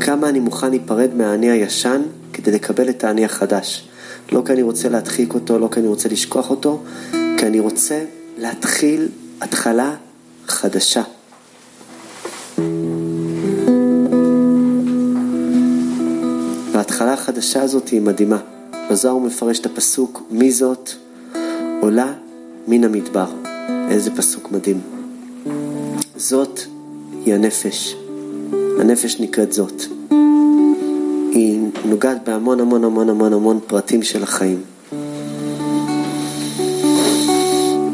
[0.00, 3.88] כמה אני מוכן להיפרד מהאני הישן כדי לקבל את האני החדש.
[4.32, 8.04] לא כי אני רוצה להדחיק אותו, לא כי אני רוצה לשכוח אותו, כי אני רוצה
[8.38, 9.08] להתחיל
[9.40, 9.94] התחלה
[10.48, 11.02] חדשה.
[17.20, 18.38] החדשה הזאת היא מדהימה.
[18.90, 20.90] בזוהר הוא מפרש את הפסוק, מי זאת
[21.80, 22.12] עולה
[22.68, 23.26] מן המדבר.
[23.90, 24.80] איזה פסוק מדהים.
[26.16, 26.60] זאת
[27.24, 27.96] היא הנפש.
[28.80, 29.82] הנפש נקראת זאת.
[31.30, 34.62] היא נוגעת בהמון המון המון המון המון פרטים של החיים.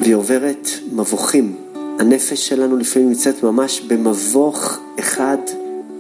[0.01, 1.57] והיא עוברת מבוכים.
[1.99, 5.39] הנפש שלנו לפעמים נמצאת ממש במבוך אחד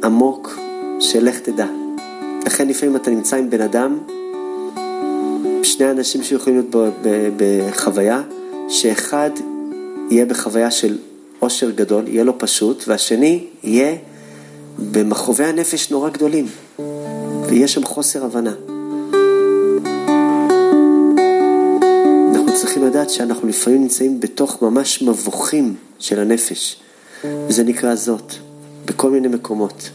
[0.04, 0.58] עמוק
[1.00, 1.85] של לך תדע.
[2.46, 3.98] לכן לפעמים אתה נמצא עם בן אדם
[5.62, 6.96] שני אנשים שיכולים להיות
[7.36, 8.22] בחוויה,
[8.68, 9.30] שאחד
[10.10, 10.98] יהיה בחוויה של
[11.38, 13.96] עושר גדול, יהיה לו פשוט, והשני יהיה
[14.92, 16.46] במכאובי הנפש נורא גדולים,
[17.48, 18.54] ויש שם חוסר הבנה.
[22.34, 26.76] אנחנו צריכים לדעת שאנחנו לפעמים נמצאים בתוך ממש מבוכים של הנפש,
[27.24, 28.32] וזה נקרא זאת,
[28.84, 29.90] בכל מיני מקומות.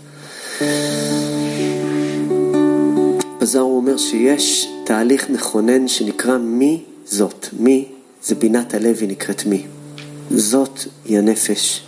[3.41, 7.47] בזוהר הוא אומר שיש תהליך מכונן שנקרא מי זאת.
[7.59, 7.87] מי
[8.23, 9.65] זה בינת הלב, היא נקראת מי.
[10.31, 11.83] זאת היא הנפש.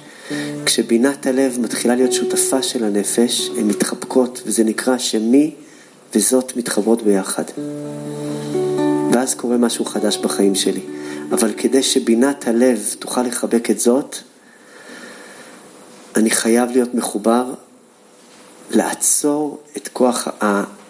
[0.65, 5.55] כשבינת הלב מתחילה להיות שותפה של הנפש, הן מתחבקות, וזה נקרא שמי
[6.15, 7.43] וזאת מתחברות ביחד.
[9.11, 10.81] ואז קורה משהו חדש בחיים שלי.
[11.31, 14.15] אבל כדי שבינת הלב תוכל לחבק את זאת,
[16.15, 17.53] אני חייב להיות מחובר,
[18.71, 20.27] לעצור את כוח.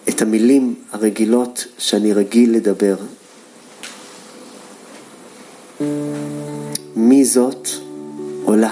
[0.09, 2.95] את המילים הרגילות שאני רגיל לדבר.
[6.95, 7.67] מי זאת
[8.43, 8.71] עולה.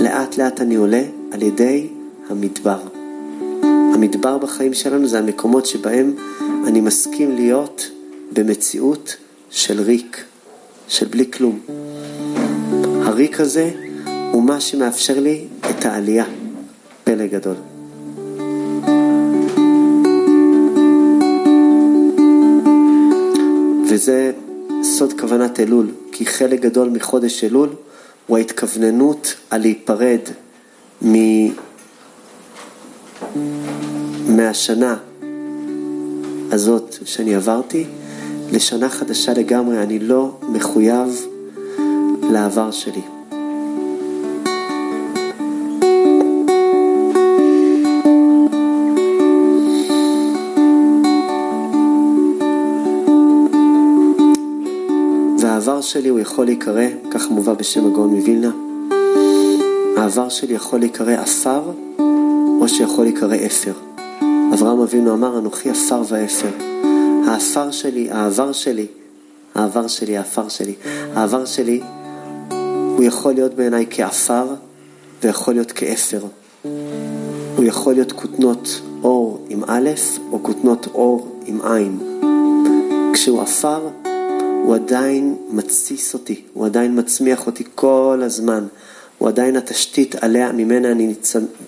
[0.00, 1.02] לאט לאט אני עולה
[1.32, 1.88] על ידי
[2.28, 2.80] המדבר.
[3.94, 6.14] המדבר בחיים שלנו זה המקומות שבהם
[6.66, 7.90] אני מסכים להיות
[8.32, 9.16] במציאות
[9.50, 10.24] של ריק,
[10.88, 11.58] של בלי כלום.
[13.02, 13.70] הריק הזה
[14.32, 16.24] הוא מה שמאפשר לי את העלייה,
[17.04, 17.69] פלא גדול.
[23.90, 24.32] וזה
[24.82, 27.68] סוד כוונת אלול, כי חלק גדול מחודש אלול
[28.26, 30.20] הוא ההתכווננות על להיפרד
[31.06, 31.14] מ...
[34.28, 34.96] מהשנה
[36.52, 37.84] הזאת שאני עברתי
[38.52, 41.26] לשנה חדשה לגמרי, אני לא מחויב
[42.32, 43.19] לעבר שלי.
[55.80, 58.50] העבר שלי הוא יכול להיקרא, כך מובא בשם הגאון מווילנה,
[59.96, 61.62] העבר שלי יכול להיקרא עפר
[62.60, 63.72] או שיכול להיקרא אפר.
[64.54, 66.50] אברהם אבינו אמר, אנוכי עפר ואפר.
[67.26, 68.86] העפר שלי, העבר שלי,
[69.54, 70.74] העבר שלי, העפר שלי,
[71.14, 71.80] העבר שלי,
[72.96, 74.46] הוא יכול להיות בעיניי כעפר
[75.22, 76.20] ויכול להיות כאפר.
[77.56, 79.90] הוא יכול להיות כותנות אור עם א'
[80.32, 81.98] או כותנות אור עם עין.
[83.12, 83.80] כשהוא עפר,
[84.64, 88.66] הוא עדיין מתסיס אותי, הוא עדיין מצמיח אותי כל הזמן,
[89.18, 91.14] הוא עדיין התשתית עליה, ממנה אני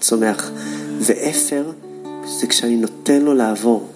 [0.01, 0.51] צומח.
[0.99, 1.71] ואפר
[2.41, 3.89] זה כשאני נותן לו לעבור.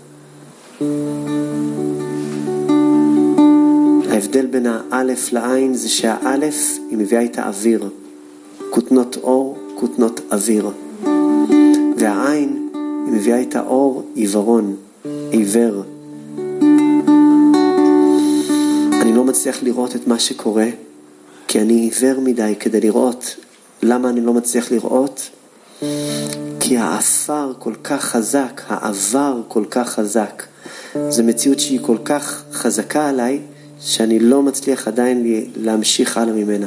[4.11, 7.89] ההבדל בין האלף לעין זה שהאלף היא מביאה איתה אוויר,
[8.71, 10.71] כותנות אור, כותנות אוויר.
[11.97, 14.77] והעין היא מביאה איתה אור עיוורון,
[15.31, 15.96] עיוור.
[19.17, 20.67] לא מצליח לראות את מה שקורה,
[21.49, 23.37] כי אני עיוור מדי כדי לראות.
[23.83, 25.31] למה אני לא מצליח לראות?
[26.61, 30.43] כי העפר כל כך חזק, העבר כל כך חזק.
[31.09, 33.41] זו מציאות שהיא כל כך חזקה עליי,
[33.81, 35.27] שאני לא מצליח עדיין
[35.57, 36.67] להמשיך הלאה ממנה.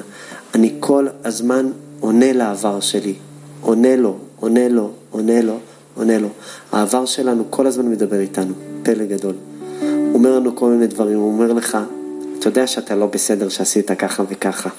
[0.56, 3.14] אני כל הזמן עונה לעבר שלי,
[3.62, 5.58] עונה לו, עונה לו, עונה לו,
[5.96, 6.30] עונה לו.
[6.72, 9.36] העבר שלנו כל הזמן מדבר איתנו, פלא גדול.
[9.82, 11.78] הוא אומר לנו כל מיני דברים, הוא אומר לך,
[12.40, 14.70] אתה יודע שאתה לא בסדר שעשית ככה וככה.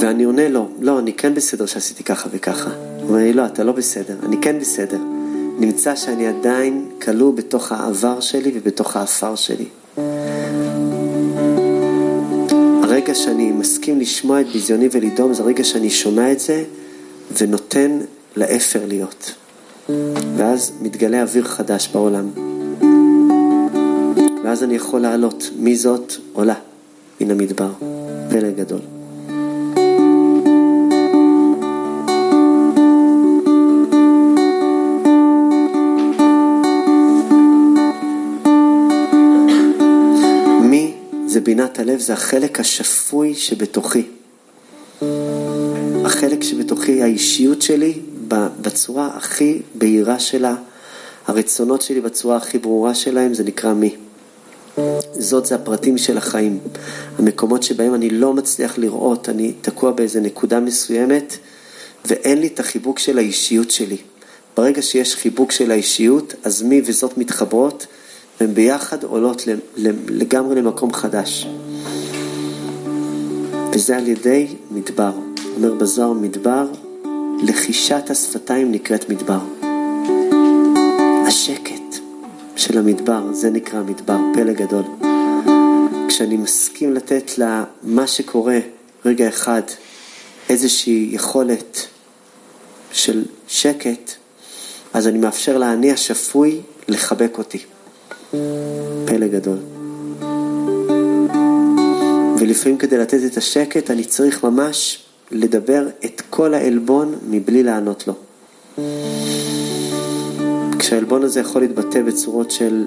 [0.00, 2.70] ואני עונה לו, לא, אני כן בסדר שעשיתי ככה וככה.
[2.70, 4.98] הוא אומר לי, לא, אתה לא בסדר, אני כן בסדר.
[5.58, 9.68] נמצא שאני עדיין כלוא בתוך העבר שלי ובתוך האפר שלי.
[12.82, 16.64] הרגע שאני מסכים לשמוע את ביזיוני ולדום זה הרגע שאני שומע את זה
[17.38, 17.98] ונותן
[18.36, 19.34] לאפר להיות.
[20.36, 22.30] ואז מתגלה אוויר חדש בעולם.
[24.44, 25.50] ואז אני יכול לעלות.
[25.56, 26.12] מי זאת?
[26.32, 26.54] עולה
[27.20, 27.70] מן המדבר.
[28.30, 28.80] פלא גדול.
[40.62, 40.94] מי
[41.26, 41.98] זה בינת הלב?
[41.98, 44.02] זה החלק השפוי שבתוכי.
[46.04, 50.54] החלק שבתוכי, האישיות שלי, בצורה הכי בהירה שלה,
[51.26, 53.96] הרצונות שלי בצורה הכי ברורה שלהם, זה נקרא מי.
[55.12, 56.58] זאת זה הפרטים של החיים.
[57.18, 61.36] המקומות שבהם אני לא מצליח לראות, אני תקוע באיזה נקודה מסוימת,
[62.04, 63.96] ואין לי את החיבוק של האישיות שלי.
[64.56, 67.86] ברגע שיש חיבוק של האישיות, אז מי וזאת מתחברות,
[68.40, 69.42] והן ביחד עולות
[70.08, 71.46] לגמרי למקום חדש.
[73.72, 75.12] וזה על ידי מדבר.
[75.56, 76.66] אומר בזוהר מדבר
[77.42, 79.40] לחישת השפתיים נקראת מדבר.
[81.26, 81.96] השקט
[82.56, 84.82] של המדבר, זה נקרא מדבר, פלא גדול.
[86.08, 88.58] כשאני מסכים לתת למה שקורה
[89.04, 89.62] רגע אחד
[90.48, 91.86] איזושהי יכולת
[92.92, 94.12] של שקט,
[94.94, 97.58] אז אני מאפשר לאני השפוי לחבק אותי.
[99.06, 99.58] פלא גדול.
[102.40, 108.14] ולפעמים כדי לתת את השקט אני צריך ממש לדבר את כל העלבון מבלי לענות לו.
[110.78, 112.86] כשהעלבון הזה יכול להתבטא בצורות של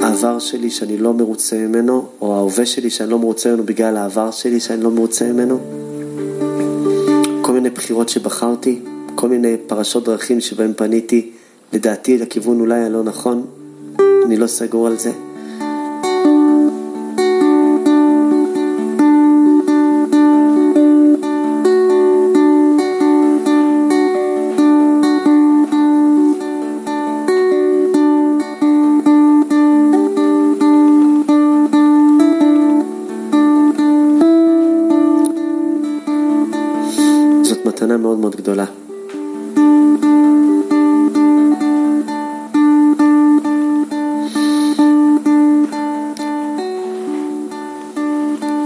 [0.00, 4.30] העבר שלי שאני לא מרוצה ממנו, או ההווה שלי שאני לא מרוצה ממנו בגלל העבר
[4.30, 5.58] שלי שאני לא מרוצה ממנו,
[7.42, 8.80] כל מיני בחירות שבחרתי,
[9.14, 11.30] כל מיני פרשות דרכים שבהם פניתי,
[11.72, 13.46] לדעתי לכיוון אולי הלא נכון,
[14.26, 15.12] אני לא סגור על זה.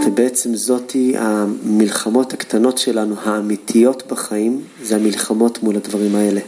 [0.05, 6.41] ובעצם זאתי המלחמות הקטנות שלנו, האמיתיות בחיים, זה המלחמות מול הדברים האלה.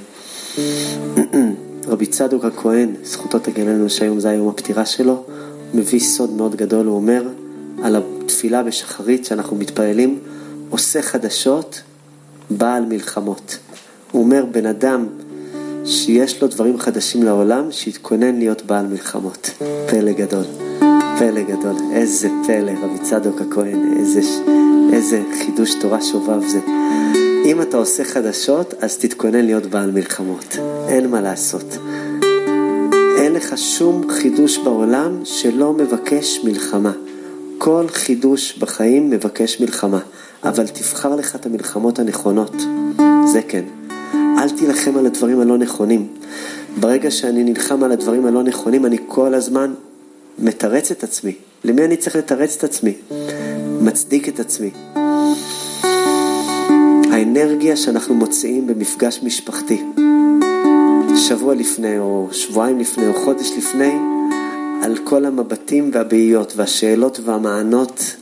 [1.87, 5.23] רבי צדוק הכהן, זכותו תגן לנו שהיום זה היום הפטירה שלו,
[5.73, 7.27] מביא סוד מאוד גדול, הוא אומר
[7.83, 10.19] על התפילה בשחרית שאנחנו מתפללים,
[10.69, 11.81] עושה חדשות,
[12.49, 13.57] בעל מלחמות.
[14.11, 15.07] הוא אומר, בן אדם
[15.85, 19.49] שיש לו דברים חדשים לעולם, שיתכונן להיות בעל מלחמות.
[19.89, 20.43] פלא גדול.
[21.19, 24.21] פלא גדול, איזה פלא, רבי צדוק הכהן, איזה,
[24.93, 26.59] איזה חידוש תורה שובב זה.
[27.45, 31.77] אם אתה עושה חדשות, אז תתכונן להיות בעל מלחמות, אין מה לעשות.
[33.17, 36.91] אין לך שום חידוש בעולם שלא מבקש מלחמה.
[37.59, 39.99] כל חידוש בחיים מבקש מלחמה,
[40.43, 42.55] אבל תבחר לך את המלחמות הנכונות,
[43.25, 43.63] זה כן.
[44.13, 46.07] אל תילחם על הדברים הלא נכונים.
[46.79, 49.73] ברגע שאני נלחם על הדברים הלא נכונים, אני כל הזמן
[50.39, 51.33] מתרץ את עצמי.
[51.63, 52.93] למי אני צריך לתרץ את עצמי?
[53.81, 54.69] מצדיק את עצמי.
[57.11, 59.83] האנרגיה שאנחנו מוציאים במפגש משפחתי,
[61.15, 63.93] שבוע לפני או שבועיים לפני או חודש לפני,
[64.81, 68.15] על כל המבטים והבהיות והשאלות והמענות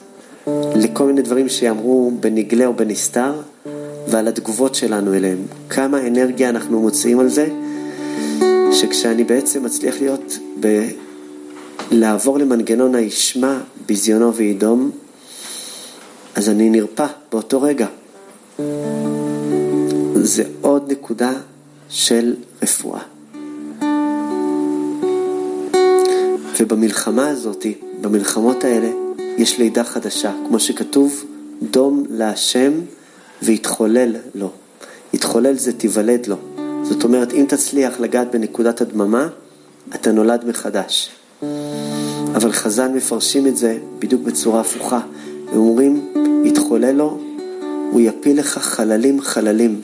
[0.76, 3.34] לכל מיני דברים שיאמרו בנגלה או בנסתר,
[4.08, 5.38] ועל התגובות שלנו אליהם.
[5.70, 7.47] כמה אנרגיה אנחנו מוציאים על זה,
[8.72, 10.88] שכשאני בעצם מצליח להיות ב...
[11.91, 14.91] לעבור למנגנון הישמע, ביזיונו וידום,
[16.36, 17.88] אז אני נרפא באותו רגע.
[20.16, 21.34] זה עוד נקודה
[21.89, 23.16] של רפואה.
[26.60, 27.66] ובמלחמה הזאת,
[28.01, 28.89] במלחמות האלה,
[29.38, 31.24] יש לידה חדשה, כמו שכתוב,
[31.72, 32.74] דום להשם
[33.41, 34.51] והתחולל לו.
[35.14, 36.36] התחולל זה תיוולד לו.
[36.84, 39.28] זאת אומרת, אם תצליח לגעת בנקודת הדממה,
[39.95, 41.10] אתה נולד מחדש.
[42.36, 44.99] אבל חז"ל מפרשים את זה בדיוק בצורה הפוכה.
[45.51, 46.14] הם אומרים,
[46.45, 47.20] יתחולל לו,
[47.91, 49.82] הוא יפיל לך חללים חללים,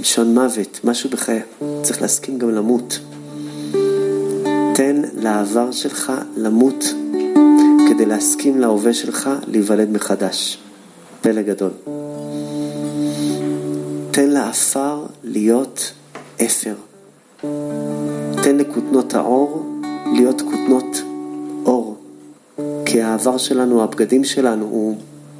[0.00, 1.40] לשון מוות, משהו בחיי.
[1.82, 2.98] צריך להסכים גם למות.
[4.80, 6.84] תן לעבר שלך למות
[7.88, 10.58] כדי להסכים להווה שלך להיוולד מחדש.
[11.20, 11.70] פלא גדול.
[14.10, 15.92] תן לעפר להיות
[16.44, 16.74] אפר.
[18.42, 19.66] תן לכותנות האור
[20.14, 21.02] להיות כותנות
[21.66, 21.96] אור.
[22.86, 24.96] כי העבר שלנו, הבגדים שלנו, הוא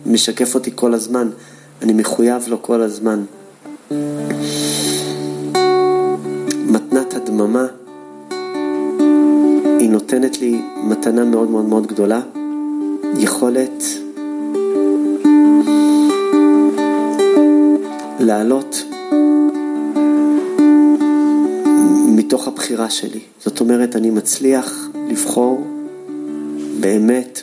[0.07, 1.31] משקף אותי כל הזמן.
[1.83, 3.25] אני מחויב לו כל הזמן.
[9.91, 12.21] נותנת לי מתנה מאוד מאוד מאוד גדולה,
[13.19, 13.85] יכולת
[18.21, 18.85] לעלות
[22.07, 23.21] מתוך הבחירה שלי.
[23.45, 25.67] זאת אומרת, אני מצליח לבחור
[26.81, 27.43] באמת,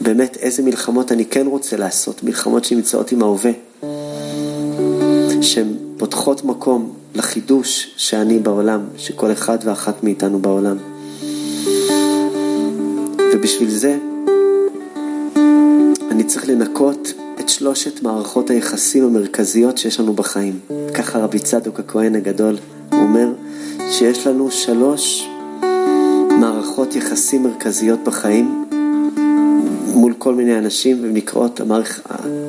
[0.00, 3.52] באמת איזה מלחמות אני כן רוצה לעשות, מלחמות שנמצאות עם ההווה,
[5.40, 10.91] שהן פותחות מקום לחידוש שאני בעולם, שכל אחד ואחת מאיתנו בעולם.
[13.42, 13.98] ובשביל זה
[16.10, 20.58] אני צריך לנקות את שלושת מערכות היחסים המרכזיות שיש לנו בחיים.
[20.94, 22.56] ככה רבי צדוק הכהן הגדול
[22.92, 23.32] אומר
[23.90, 25.28] שיש לנו שלוש
[26.40, 28.64] מערכות יחסים מרכזיות בחיים
[29.94, 31.60] מול כל מיני אנשים, והן נקראות.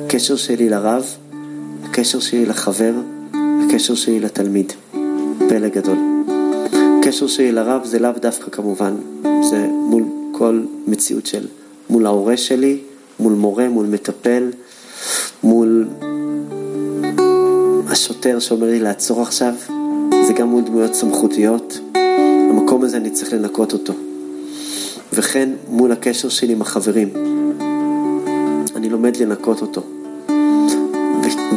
[0.06, 1.04] הקשר שלי לרב,
[1.84, 2.92] הקשר שלי לחבר,
[3.66, 4.72] הקשר שלי לתלמיד.
[5.48, 5.96] פלא גדול.
[6.98, 8.94] הקשר שלי לרב זה לאו דווקא כמובן,
[9.42, 10.02] זה מול
[10.44, 11.46] כל מציאות של,
[11.90, 12.78] מול ההורה שלי,
[13.20, 14.50] מול מורה, מול מטפל,
[15.42, 15.88] מול
[17.88, 19.54] השוטר שאומר לי לעצור עכשיו,
[20.26, 21.80] זה גם מול דמויות סמכותיות.
[22.50, 23.92] המקום הזה אני צריך לנקות אותו.
[25.12, 27.08] וכן מול הקשר שלי עם החברים.
[28.76, 29.82] אני לומד לנקות אותו.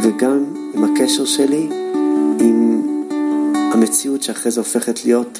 [0.01, 1.69] וגם עם הקשר שלי
[2.39, 2.81] עם
[3.53, 5.39] המציאות שאחרי זה הופכת להיות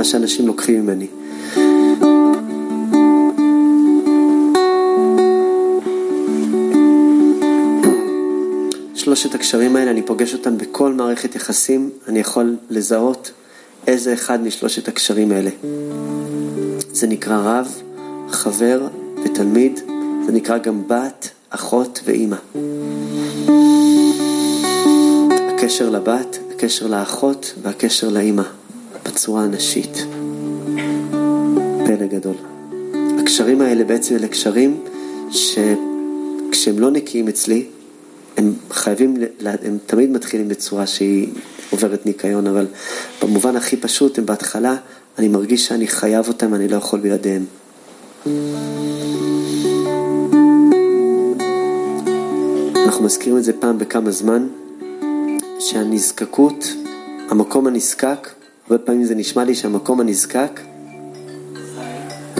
[0.00, 1.06] מה, שאנשים לוקחים ממני.
[8.94, 13.30] שלושת הקשרים האלה, אני פוגש אותם בכל מערכת יחסים, אני יכול לזהות
[13.86, 15.50] איזה אחד משלושת הקשרים האלה.
[16.92, 17.82] זה נקרא רב,
[18.30, 18.88] חבר
[19.24, 19.80] ותלמיד,
[20.26, 22.36] זה נקרא גם בת, אחות ואימא.
[25.54, 28.59] הקשר לבת, הקשר לאחות והקשר לאימא,
[29.10, 30.04] בצורה הנשית.
[31.86, 32.34] פלא גדול.
[33.18, 34.80] הקשרים האלה בעצם אלה קשרים
[35.30, 37.66] שכשהם לא נקיים אצלי,
[38.36, 39.16] הם חייבים,
[39.62, 41.28] הם תמיד מתחילים בצורה שהיא
[41.70, 42.66] עוברת ניקיון, אבל
[43.22, 44.76] במובן הכי פשוט, הם בהתחלה,
[45.18, 47.44] אני מרגיש שאני חייב אותם, אני לא יכול בלעדיהם.
[52.86, 54.48] אנחנו מזכירים את זה פעם בכמה זמן,
[55.58, 56.72] שהנזקקות,
[57.30, 58.28] המקום הנזקק,
[58.70, 60.60] הרבה פעמים זה נשמע לי שהמקום הנזקק,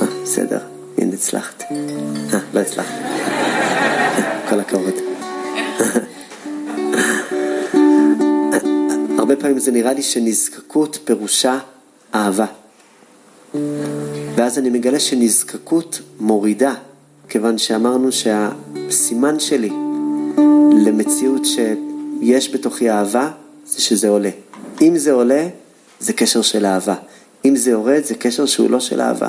[0.01, 0.59] אה, בסדר,
[0.99, 1.62] הנה הצלחת.
[1.62, 2.95] אה, לא הצלחת.
[4.49, 4.95] כל הכבוד.
[9.18, 11.59] הרבה פעמים זה נראה לי שנזקקות פירושה
[12.14, 12.47] אהבה.
[14.35, 16.74] ואז אני מגלה שנזקקות מורידה,
[17.28, 19.70] כיוון שאמרנו שהסימן שלי
[20.87, 23.31] למציאות שיש בתוכי אהבה,
[23.66, 24.31] זה שזה עולה.
[24.81, 25.49] אם זה עולה,
[26.01, 26.95] זה קשר של אהבה.
[27.45, 29.29] אם זה יורד, זה קשר שהוא לא של אהבה.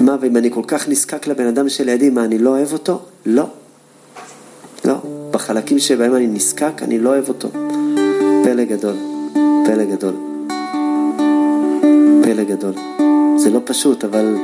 [0.00, 3.02] מה, ואם אני כל כך נזקק לבן אדם שלידי, מה, אני לא אוהב אותו?
[3.26, 3.46] לא.
[4.84, 4.94] לא.
[5.30, 7.48] בחלקים שבהם אני נזקק, אני לא אוהב אותו.
[8.44, 8.96] פלא גדול,
[9.66, 10.14] פלא גדול.
[12.22, 12.72] פלא גדול.
[13.36, 14.36] זה לא פשוט, אבל...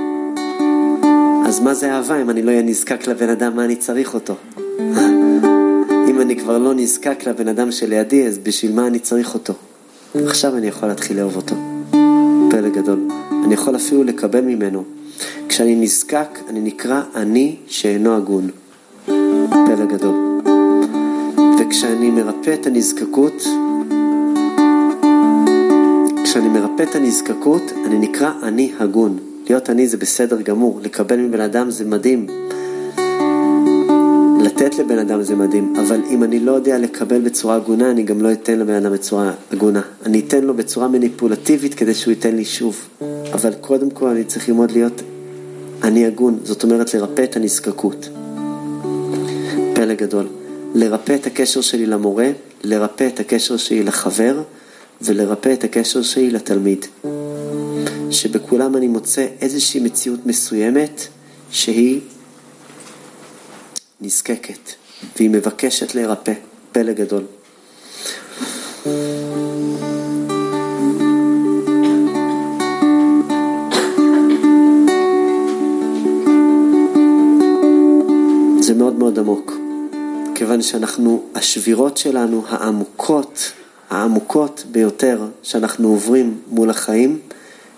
[1.47, 4.35] אז מה זה אהבה אם אני לא אהיה נזקק לבן אדם, מה אני צריך אותו?
[6.11, 9.55] אם אני כבר לא נזקק לבן אדם שלידי, אז בשביל מה אני צריך אותו?
[10.15, 11.55] עכשיו אני יכול להתחיל לאהוב אותו.
[12.51, 13.09] פלא גדול.
[13.45, 14.85] אני יכול אפילו לקבל ממנו.
[15.49, 18.51] כשאני נזקק, אני נקרא אני שאינו הגון.
[19.67, 20.15] פלא גדול.
[21.59, 23.43] וכשאני מרפא את הנזקקות,
[26.25, 29.19] כשאני מרפא את הנזקקות, אני נקרא אני הגון.
[29.49, 32.27] להיות אני זה בסדר גמור, לקבל מבן אדם זה מדהים.
[34.57, 38.23] לתת לבן אדם זה מדהים, אבל אם אני לא יודע לקבל בצורה הגונה, אני גם
[38.23, 39.81] לא אתן לבן אדם בצורה הגונה.
[40.07, 42.89] אני אתן לו בצורה מניפולטיבית כדי שהוא ייתן לי שוב.
[43.33, 45.03] אבל קודם כל אני צריך ללמוד להיות
[45.83, 48.09] אני הגון, זאת אומרת לרפא את הנזקקות.
[49.75, 50.27] פלא גדול.
[50.75, 52.31] לרפא את הקשר שלי למורה,
[52.65, 54.43] לרפא את הקשר שלי לחבר,
[55.03, 56.87] ולרפא את הקשר שלי לתלמיד.
[58.11, 61.07] שבכולם אני מוצא איזושהי מציאות מסוימת
[61.51, 62.01] שהיא
[64.05, 64.73] נזקקת,
[65.17, 66.33] והיא מבקשת להירפא.
[66.73, 67.23] פלא גדול.
[78.61, 79.53] זה מאוד מאוד עמוק,
[80.35, 83.53] כיוון שאנחנו, השבירות שלנו העמוקות,
[83.91, 87.19] העמוקות ביותר שאנחנו עוברים מול החיים,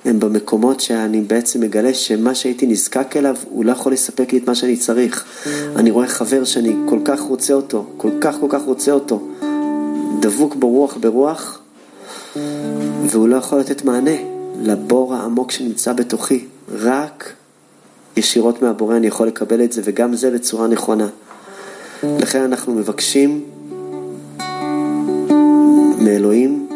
[0.06, 4.48] הם במקומות שאני בעצם מגלה שמה שהייתי נזקק אליו, הוא לא יכול לספק לי את
[4.48, 5.24] מה שאני צריך.
[5.76, 9.28] אני רואה חבר שאני כל כך רוצה אותו, כל כך כל כך רוצה אותו,
[10.20, 11.60] דבוק ברוח ברוח,
[13.06, 14.16] והוא לא יכול לתת מענה
[14.62, 16.44] לבור העמוק שנמצא בתוכי.
[16.72, 17.32] רק
[18.16, 21.08] ישירות מהבורא אני יכול לקבל את זה, וגם זה בצורה נכונה.
[22.02, 23.44] לכן אנחנו מבקשים
[25.98, 26.68] מאלוהים,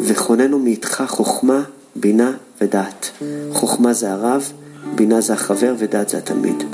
[0.00, 1.62] וכוננו מאיתך חוכמה,
[1.96, 3.10] בינה ודעת.
[3.52, 4.52] חוכמה זה הרב,
[4.94, 6.64] בינה זה החבר ודעת זה התלמיד.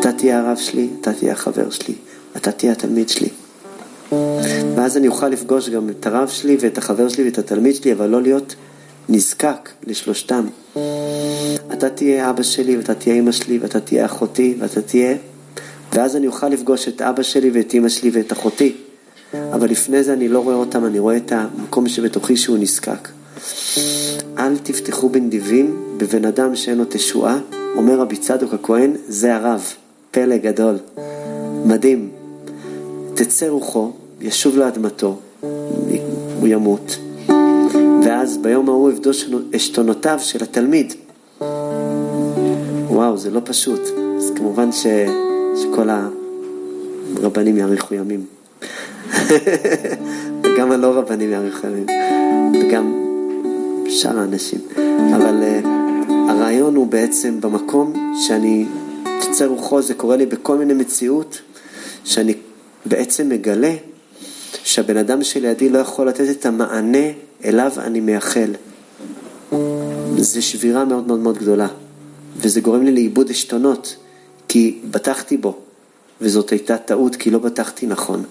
[0.00, 1.94] אתה תהיה הרב שלי, אתה תהיה החבר שלי,
[2.36, 3.28] אתה תהיה התלמיד שלי.
[4.76, 8.06] ואז אני אוכל לפגוש גם את הרב שלי ואת החבר שלי ואת התלמיד שלי, אבל
[8.06, 8.54] לא להיות
[9.08, 10.46] נזקק לשלושתם.
[11.72, 15.16] אתה תהיה אבא שלי ואתה תהיה אמא שלי ואתה תהיה אחותי ואתה תהיה...
[15.92, 18.76] ואז אני אוכל לפגוש את אבא שלי ואת אמא שלי ואת אחותי.
[19.52, 23.08] אבל לפני זה אני לא רואה אותם, אני רואה את המקום שבתוכי שהוא נזקק.
[24.38, 27.38] אל תפתחו בנדיבים בבן אדם שאין לו תשועה,
[27.76, 29.62] אומר רבי צדוק הכהן, זה הרב,
[30.10, 30.76] פלא גדול,
[31.64, 32.10] מדהים.
[33.14, 35.18] תצא רוחו, ישוב לאדמתו,
[36.40, 36.98] הוא ימות,
[38.04, 40.94] ואז ביום ההוא אבדוש עשתונותיו של התלמיד.
[42.88, 43.80] וואו, זה לא פשוט.
[44.16, 44.86] אז כמובן ש...
[45.62, 45.88] שכל
[47.20, 48.26] הרבנים יאריכו ימים.
[50.42, 51.86] וגם הלא רבנים יאריכו ימים.
[52.60, 53.01] וגם
[53.88, 54.60] שאר האנשים.
[55.16, 55.66] אבל uh,
[56.30, 58.66] הרעיון הוא בעצם במקום שאני
[59.28, 61.40] יוצר רוחו, זה קורה לי בכל מיני מציאות,
[62.04, 62.34] שאני
[62.86, 63.74] בעצם מגלה
[64.64, 67.08] שהבן אדם שלידי לא יכול לתת את המענה
[67.44, 68.50] אליו אני מייחל.
[70.18, 71.68] זו שבירה מאוד מאוד מאוד גדולה,
[72.36, 73.96] וזה גורם לי לאיבוד עשתונות,
[74.48, 75.56] כי בטחתי בו,
[76.20, 78.24] וזאת הייתה טעות כי לא בטחתי נכון.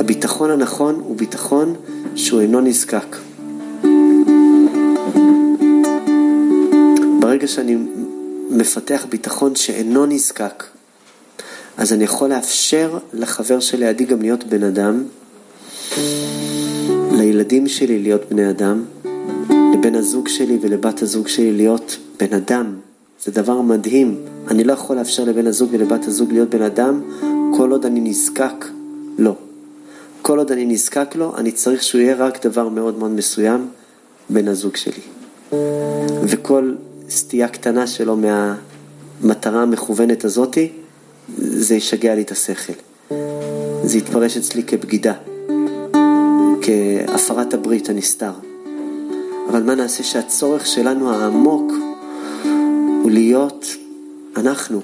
[0.00, 1.74] הביטחון הנכון הוא ביטחון
[2.14, 3.16] שהוא אינו נזקק.
[7.20, 7.76] ברגע שאני
[8.50, 10.64] מפתח ביטחון שאינו נזקק,
[11.76, 15.04] אז אני יכול לאפשר לחבר שלידי גם להיות בן אדם,
[17.12, 18.84] לילדים שלי להיות בני אדם,
[19.74, 22.74] לבן הזוג שלי ולבת הזוג שלי להיות בן אדם.
[23.24, 24.16] זה דבר מדהים.
[24.48, 27.02] אני לא יכול לאפשר לבן הזוג ולבת הזוג להיות בן אדם
[27.56, 28.64] כל עוד אני נזקק
[29.18, 29.24] לו.
[29.24, 29.34] לא.
[30.22, 33.68] כל עוד אני נזקק לו, אני צריך שהוא יהיה רק דבר מאוד מאוד מסוים,
[34.30, 35.00] בן הזוג שלי.
[36.22, 36.74] וכל
[37.10, 40.72] סטייה קטנה שלו מהמטרה המכוונת הזאתי,
[41.38, 42.72] זה ישגע לי את השכל.
[43.84, 45.14] זה יתפרש אצלי כבגידה,
[46.62, 48.32] כהפרת הברית הנסתר.
[49.50, 51.72] אבל מה נעשה שהצורך שלנו העמוק
[53.02, 53.66] הוא להיות
[54.36, 54.80] אנחנו.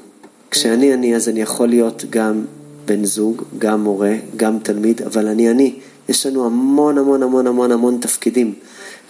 [0.50, 2.44] כשאני אני אז אני יכול להיות גם
[2.86, 5.74] בן זוג, גם מורה, גם תלמיד, אבל אני אני.
[6.08, 8.54] יש לנו המון המון המון המון המון תפקידים.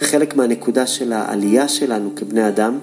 [0.01, 2.79] חלק מהנקודה של העלייה שלנו כבני אדם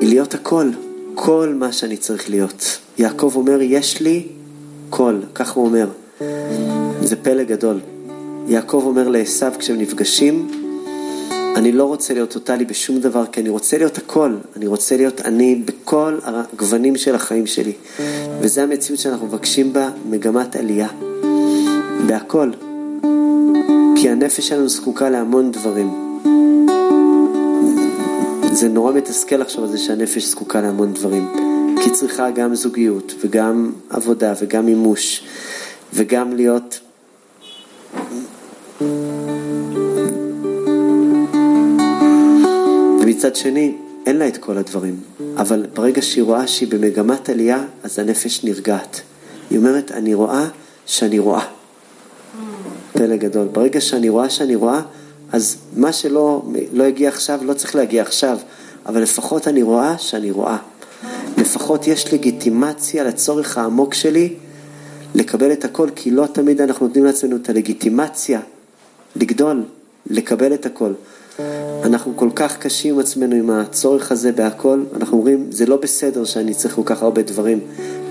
[0.00, 0.70] היא להיות הכל,
[1.14, 2.78] כל מה שאני צריך להיות.
[2.98, 4.26] יעקב אומר, יש לי
[4.90, 5.88] קול, כך הוא אומר.
[7.02, 7.80] זה פלא גדול.
[8.48, 10.48] יעקב אומר לעשו כשהם נפגשים,
[11.56, 14.34] אני לא רוצה להיות טוטאלי בשום דבר, כי אני רוצה להיות הכל.
[14.56, 17.72] אני רוצה להיות אני בכל הגוונים של החיים שלי.
[18.40, 20.88] וזו המציאות שאנחנו מבקשים בה מגמת עלייה.
[22.06, 22.50] בהכל.
[23.96, 25.90] כי הנפש שלנו זקוקה להמון דברים.
[28.52, 31.28] זה נורא מתסכל לחשוב על זה שהנפש זקוקה להמון דברים.
[31.76, 35.22] כי היא צריכה גם זוגיות, וגם עבודה, וגם מימוש,
[35.94, 36.80] וגם להיות...
[43.00, 43.74] ומצד שני,
[44.06, 45.00] אין לה את כל הדברים.
[45.36, 49.00] אבל ברגע שהיא רואה שהיא במגמת עלייה, אז הנפש נרגעת.
[49.50, 50.48] היא אומרת, אני רואה
[50.86, 51.59] שאני רואה.
[52.92, 53.48] פלא גדול.
[53.52, 54.80] ברגע שאני רואה שאני רואה,
[55.32, 58.38] אז מה שלא לא הגיע עכשיו, לא צריך להגיע עכשיו,
[58.86, 60.56] אבל לפחות אני רואה שאני רואה.
[61.38, 64.34] לפחות יש לגיטימציה לצורך העמוק שלי
[65.14, 68.40] לקבל את הכל, כי לא תמיד אנחנו נותנים לעצמנו את הלגיטימציה
[69.16, 69.62] לגדול,
[70.06, 70.92] לקבל את הכל.
[71.84, 76.24] אנחנו כל כך קשים עם עצמנו עם הצורך הזה בהכל, אנחנו אומרים, זה לא בסדר
[76.24, 77.60] שאני צריך כל כך הרבה דברים,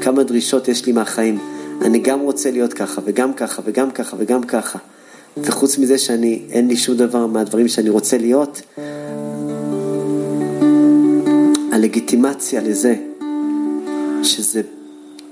[0.01, 1.39] כמה דרישות יש לי מהחיים.
[1.81, 4.79] אני גם רוצה להיות ככה, וגם ככה, וגם ככה, וגם ככה.
[5.37, 8.61] וחוץ מזה שאני, אין לי שום דבר מהדברים שאני רוצה להיות,
[11.71, 12.95] הלגיטימציה לזה
[14.23, 14.61] שזה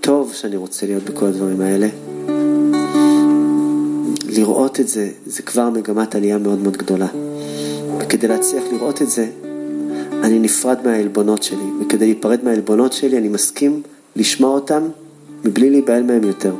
[0.02, 1.88] טוב שאני רוצה להיות בכל הדברים האלה,
[4.30, 7.08] לראות את זה, זה כבר מגמת עלייה מאוד מאוד גדולה.
[8.00, 9.28] וכדי להצליח לראות את זה,
[10.24, 13.82] אני נפרד מהעלבונות שלי, וכדי להיפרד מהעלבונות שלי אני מסכים
[14.16, 14.88] לשמוע אותם
[15.48, 16.54] מבלי להיבהל מהם יותר.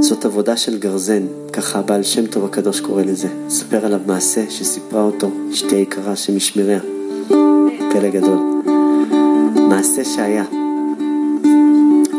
[0.00, 1.22] זאת עבודה של גרזן,
[1.52, 3.28] ככה הבעל שם טוב הקדוש קורא לזה.
[3.48, 6.80] ספר עליו מעשה שסיפרה אותו אשתי היקרה שמשמיריה.
[7.92, 8.38] פלא גדול.
[9.68, 10.44] מעשה שהיה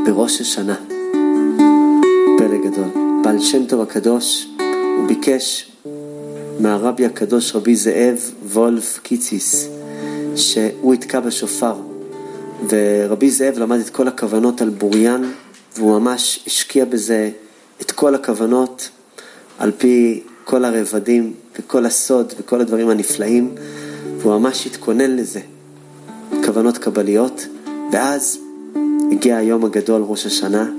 [0.05, 0.75] בראש השנה.
[2.37, 2.87] פלא גדול.
[3.23, 4.47] בעל שם טוב הקדוש,
[4.97, 5.71] הוא ביקש
[6.59, 9.69] מהרבי הקדוש רבי זאב וולף קיציס,
[10.35, 11.75] שהוא יתקע בשופר.
[12.69, 15.31] ורבי זאב למד את כל הכוונות על בוריין,
[15.77, 17.29] והוא ממש השקיע בזה
[17.81, 18.89] את כל הכוונות
[19.59, 23.55] על פי כל הרבדים וכל הסוד וכל הדברים הנפלאים,
[24.17, 25.39] והוא ממש התכונן לזה,
[26.45, 27.47] כוונות קבליות,
[27.91, 28.39] ואז
[29.11, 30.69] הגיע היום הגדול, ראש השנה,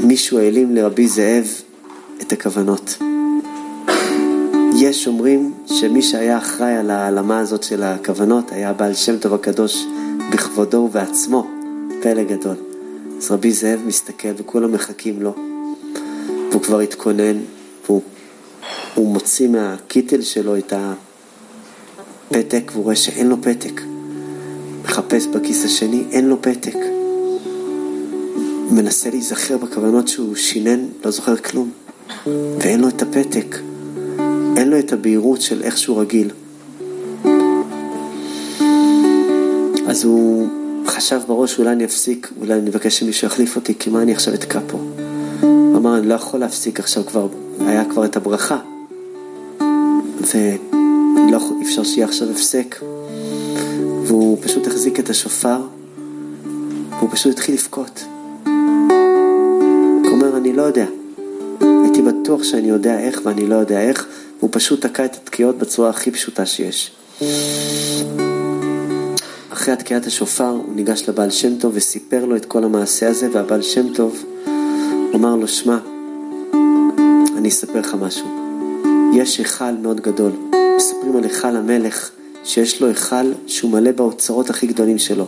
[0.00, 1.46] ומישהו העלים לרבי זאב
[2.22, 2.96] את הכוונות.
[4.94, 9.84] יש אומרים שמי שהיה אחראי על העלמה הזאת של הכוונות היה בעל שם טוב הקדוש
[10.32, 11.46] בכבודו ובעצמו,
[12.02, 12.56] פלא גדול.
[13.18, 15.34] אז רבי זאב מסתכל וכולם מחכים לו,
[16.50, 17.36] והוא כבר התכונן,
[17.84, 18.02] והוא
[18.96, 20.72] מוציא מהקיטל שלו את
[22.30, 23.80] הפתק, והוא רואה שאין לו פתק.
[24.84, 26.76] מחפש בכיס השני, אין לו פתק.
[28.70, 31.70] מנסה להיזכר בכוונות שהוא שינן, לא זוכר כלום.
[32.58, 33.56] ואין לו את הפתק.
[34.56, 36.30] אין לו את הבהירות של איך שהוא רגיל.
[39.86, 40.48] אז הוא
[40.86, 44.34] חשב בראש, אולי אני אפסיק, אולי אני אבקש שמישהו יחליף אותי, כי מה אני עכשיו
[44.34, 44.78] אתקע פה?
[45.40, 47.28] הוא אמר, אני לא יכול להפסיק עכשיו כבר,
[47.60, 48.58] היה כבר את הברכה.
[50.34, 52.76] ולא אפשר שיהיה עכשיו הפסק.
[54.04, 55.58] והוא פשוט החזיק את השופר,
[56.90, 58.04] והוא פשוט התחיל לבכות.
[58.44, 60.86] הוא אומר, אני לא יודע.
[61.60, 64.06] הייתי בטוח שאני יודע איך ואני לא יודע איך,
[64.44, 66.92] והוא פשוט תקע את התקיעות בצורה הכי פשוטה שיש.
[69.50, 73.62] אחרי התקיעת השופר הוא ניגש לבעל שם טוב וסיפר לו את כל המעשה הזה, והבעל
[73.62, 74.24] שם טוב
[75.14, 75.78] אמר לו, שמע,
[77.36, 78.26] אני אספר לך משהו.
[79.14, 80.32] יש היכל מאוד גדול,
[80.76, 82.10] מספרים על היכל המלך,
[82.44, 85.26] שיש לו היכל שהוא מלא באוצרות הכי גדולים שלו.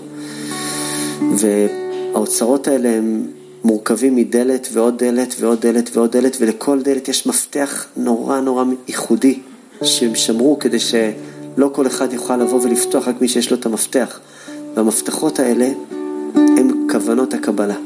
[1.36, 3.26] והאוצרות האלה הם
[3.66, 9.38] מורכבים מדלת ועוד דלת ועוד דלת ועוד דלת, ולכל דלת יש מפתח נורא נורא ייחודי,
[9.82, 14.20] שהם שמרו כדי שלא כל אחד יוכל לבוא ולפתוח, רק מי שיש לו את המפתח.
[14.74, 15.68] והמפתחות האלה
[16.34, 17.76] הם כוונות הקבלה.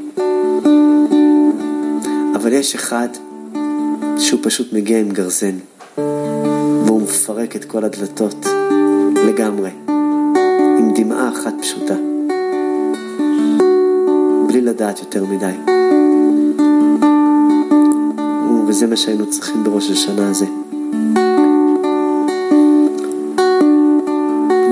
[2.35, 3.09] אבל יש אחד
[4.19, 5.55] שהוא פשוט מגיע עם גרזן,
[6.87, 8.47] והוא מפרק את כל הדלתות
[9.27, 9.71] לגמרי,
[10.79, 11.95] עם דמעה אחת פשוטה,
[14.49, 15.70] בלי לדעת יותר מדי.
[18.69, 20.47] וזה מה שהיינו צריכים בראש השנה הזה.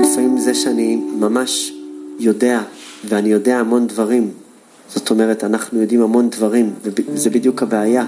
[0.01, 1.73] לפעמים זה שאני ממש
[2.19, 2.61] יודע,
[3.05, 4.31] ואני יודע המון דברים,
[4.95, 8.05] זאת אומרת, אנחנו יודעים המון דברים, וזה בדיוק הבעיה.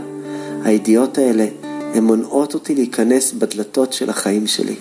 [0.63, 1.47] הידיעות האלה,
[1.93, 4.75] הן מונעות אותי להיכנס בדלתות של החיים שלי.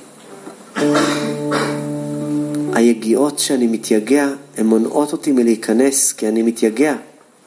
[2.72, 6.94] היגיעות שאני מתייגע, הן מונעות אותי מלהיכנס, כי אני מתייגע,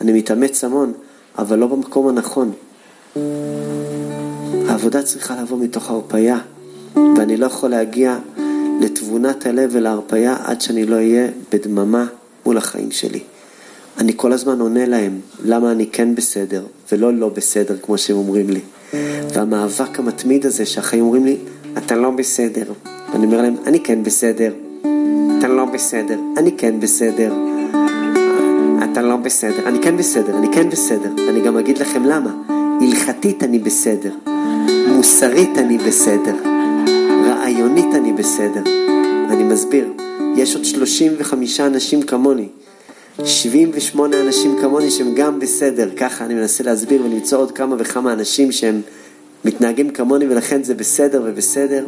[0.02, 0.94] אני מתאמץ המון,
[1.38, 2.52] אבל לא במקום הנכון.
[4.68, 6.38] העבודה צריכה לבוא מתוך הרפאיה,
[6.96, 8.18] ואני לא יכול להגיע
[8.82, 12.06] לתבונת הלב ולהרפאיה עד שאני לא אהיה בדממה
[12.46, 13.20] מול החיים שלי.
[13.98, 18.50] אני כל הזמן עונה להם למה אני כן בסדר ולא לא בסדר כמו שהם אומרים
[18.50, 18.60] לי.
[19.34, 21.38] והמאבק המתמיד הזה שהחיים אומרים לי,
[21.78, 22.64] אתה לא בסדר.
[23.14, 24.54] ואני אומר להם, אני כן בסדר.
[25.40, 26.20] אתה לא בסדר.
[26.38, 27.34] אני כן בסדר.
[28.92, 29.68] אתה לא בסדר.
[29.68, 31.10] אני כן בסדר, אני כן בסדר.
[31.30, 32.63] אני גם אגיד לכם למה.
[32.84, 34.12] הלכתית אני בסדר.
[34.88, 36.36] מוסרית אני בסדר.
[37.26, 38.62] רעיונית אני בסדר.
[39.30, 39.88] אני מסביר.
[40.36, 42.48] יש עוד 35 אנשים כמוני
[43.26, 48.52] 78 אנשים כמוני שהם גם בסדר, ככה אני מנסה להסביר ולמצוא עוד כמה וכמה אנשים
[48.52, 48.82] שהם
[49.46, 51.86] מתנהגים כמוני ולכן זה בסדר ובסדר.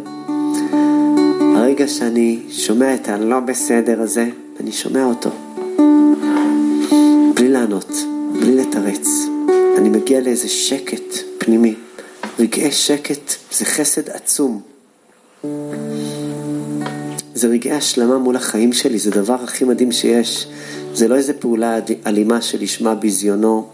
[1.56, 4.30] הרגע שאני שומע את הלא בסדר הזה,
[4.60, 5.30] אני שומע אותו.
[7.36, 7.92] בלי לענות,
[8.40, 9.35] בלי לתרץ.
[9.78, 11.76] אני מגיע לאיזה שקט פנימי.
[12.40, 14.62] רגעי שקט זה חסד עצום.
[17.34, 20.48] זה רגעי השלמה מול החיים שלי, זה הדבר הכי מדהים שיש.
[20.94, 23.68] זה לא איזה פעולה אלימה שלשמה ביזיונו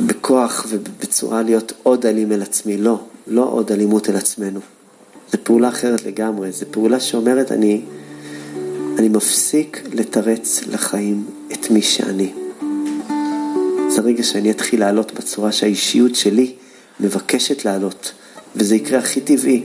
[0.00, 4.60] בכוח ובצורה להיות עוד אלים אל עצמי, לא, לא עוד אלימות אל עצמנו.
[5.32, 7.82] זו פעולה אחרת לגמרי, זו פעולה שאומרת אני,
[8.98, 12.45] אני מפסיק לתרץ לחיים את מי שאני.
[13.96, 16.54] זה רגע שאני אתחיל לעלות בצורה שהאישיות שלי
[17.00, 18.12] מבקשת לעלות,
[18.56, 19.64] וזה יקרה הכי טבעי.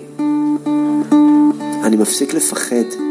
[1.84, 3.11] אני מפסיק לפחד.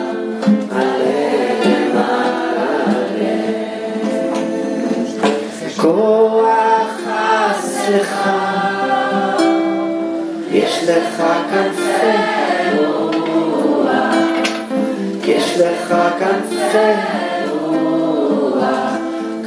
[11.51, 12.17] כנפי
[12.77, 14.15] רוח,
[15.25, 16.77] יש לך כנפי
[17.51, 18.91] רוח,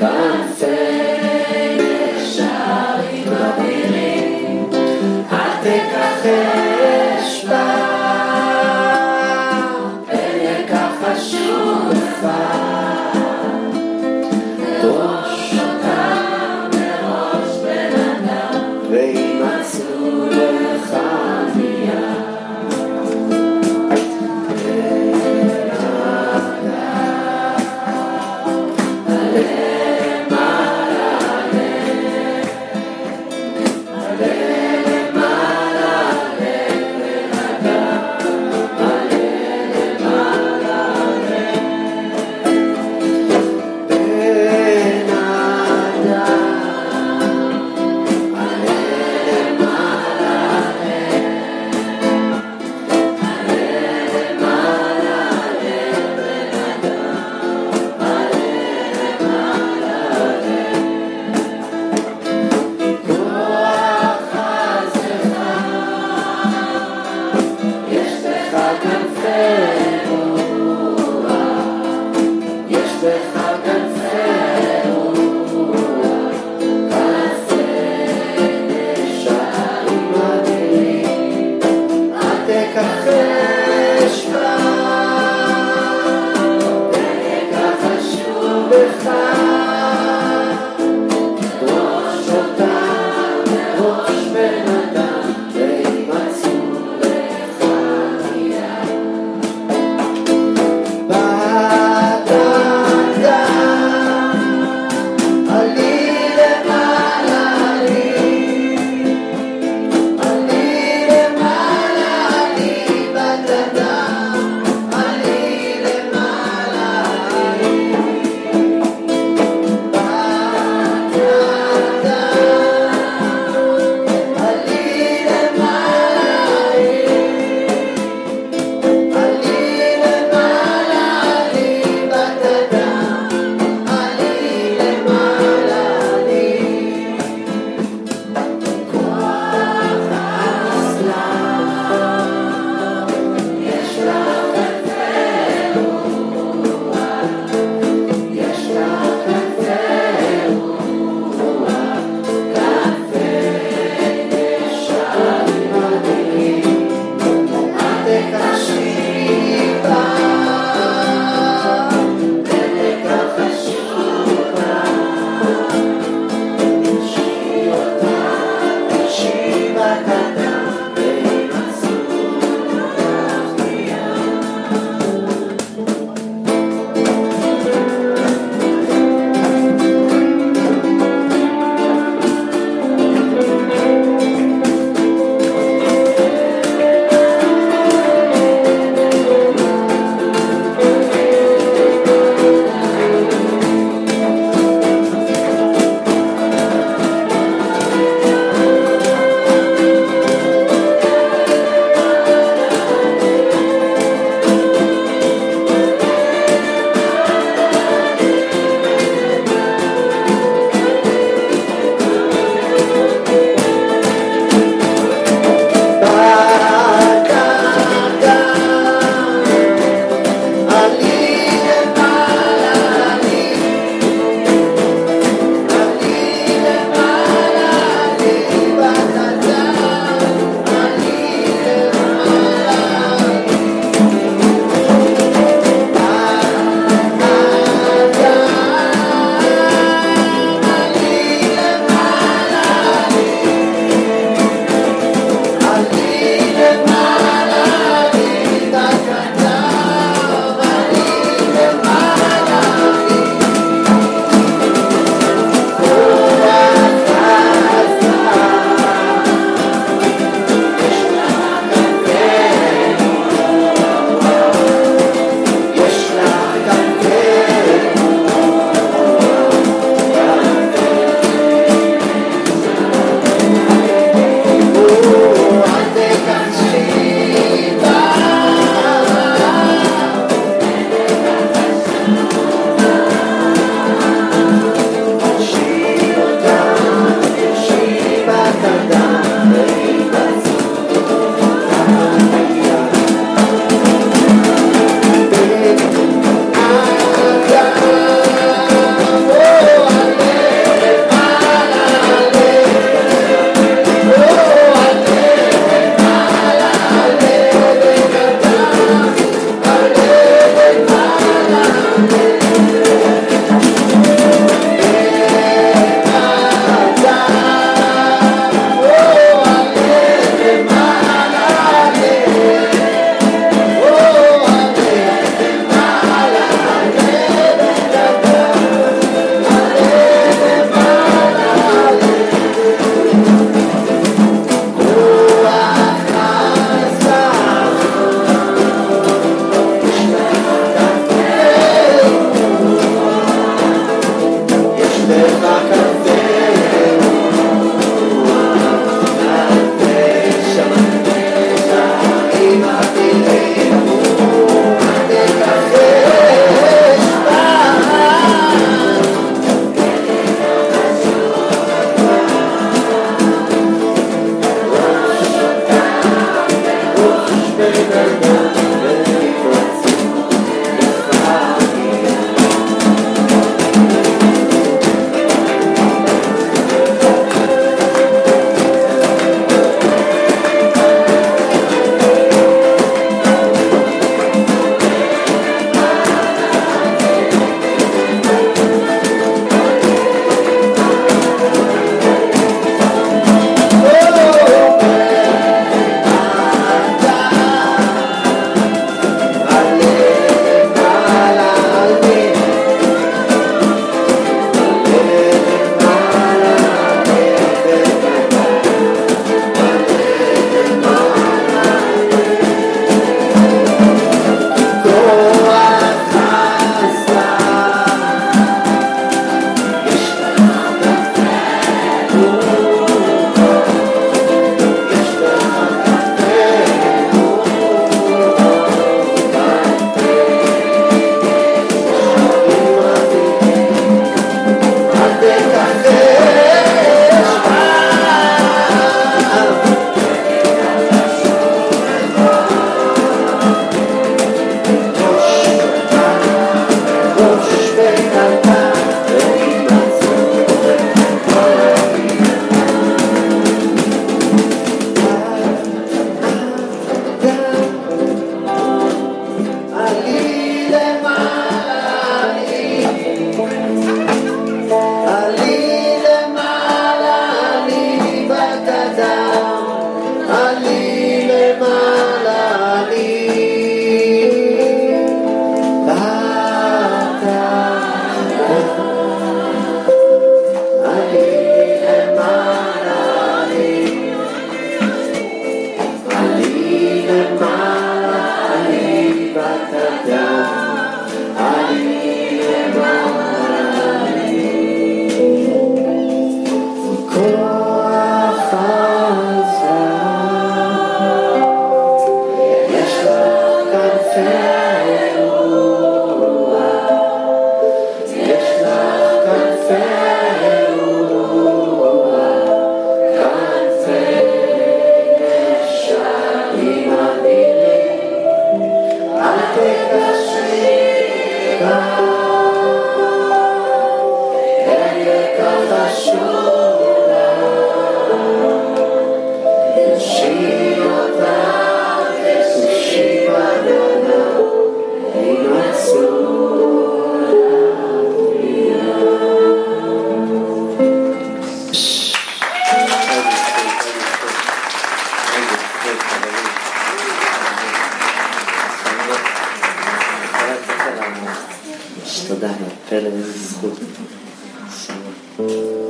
[0.00, 0.66] כנפי
[2.16, 4.70] ישרים אדירים,
[5.32, 6.74] אל תכחש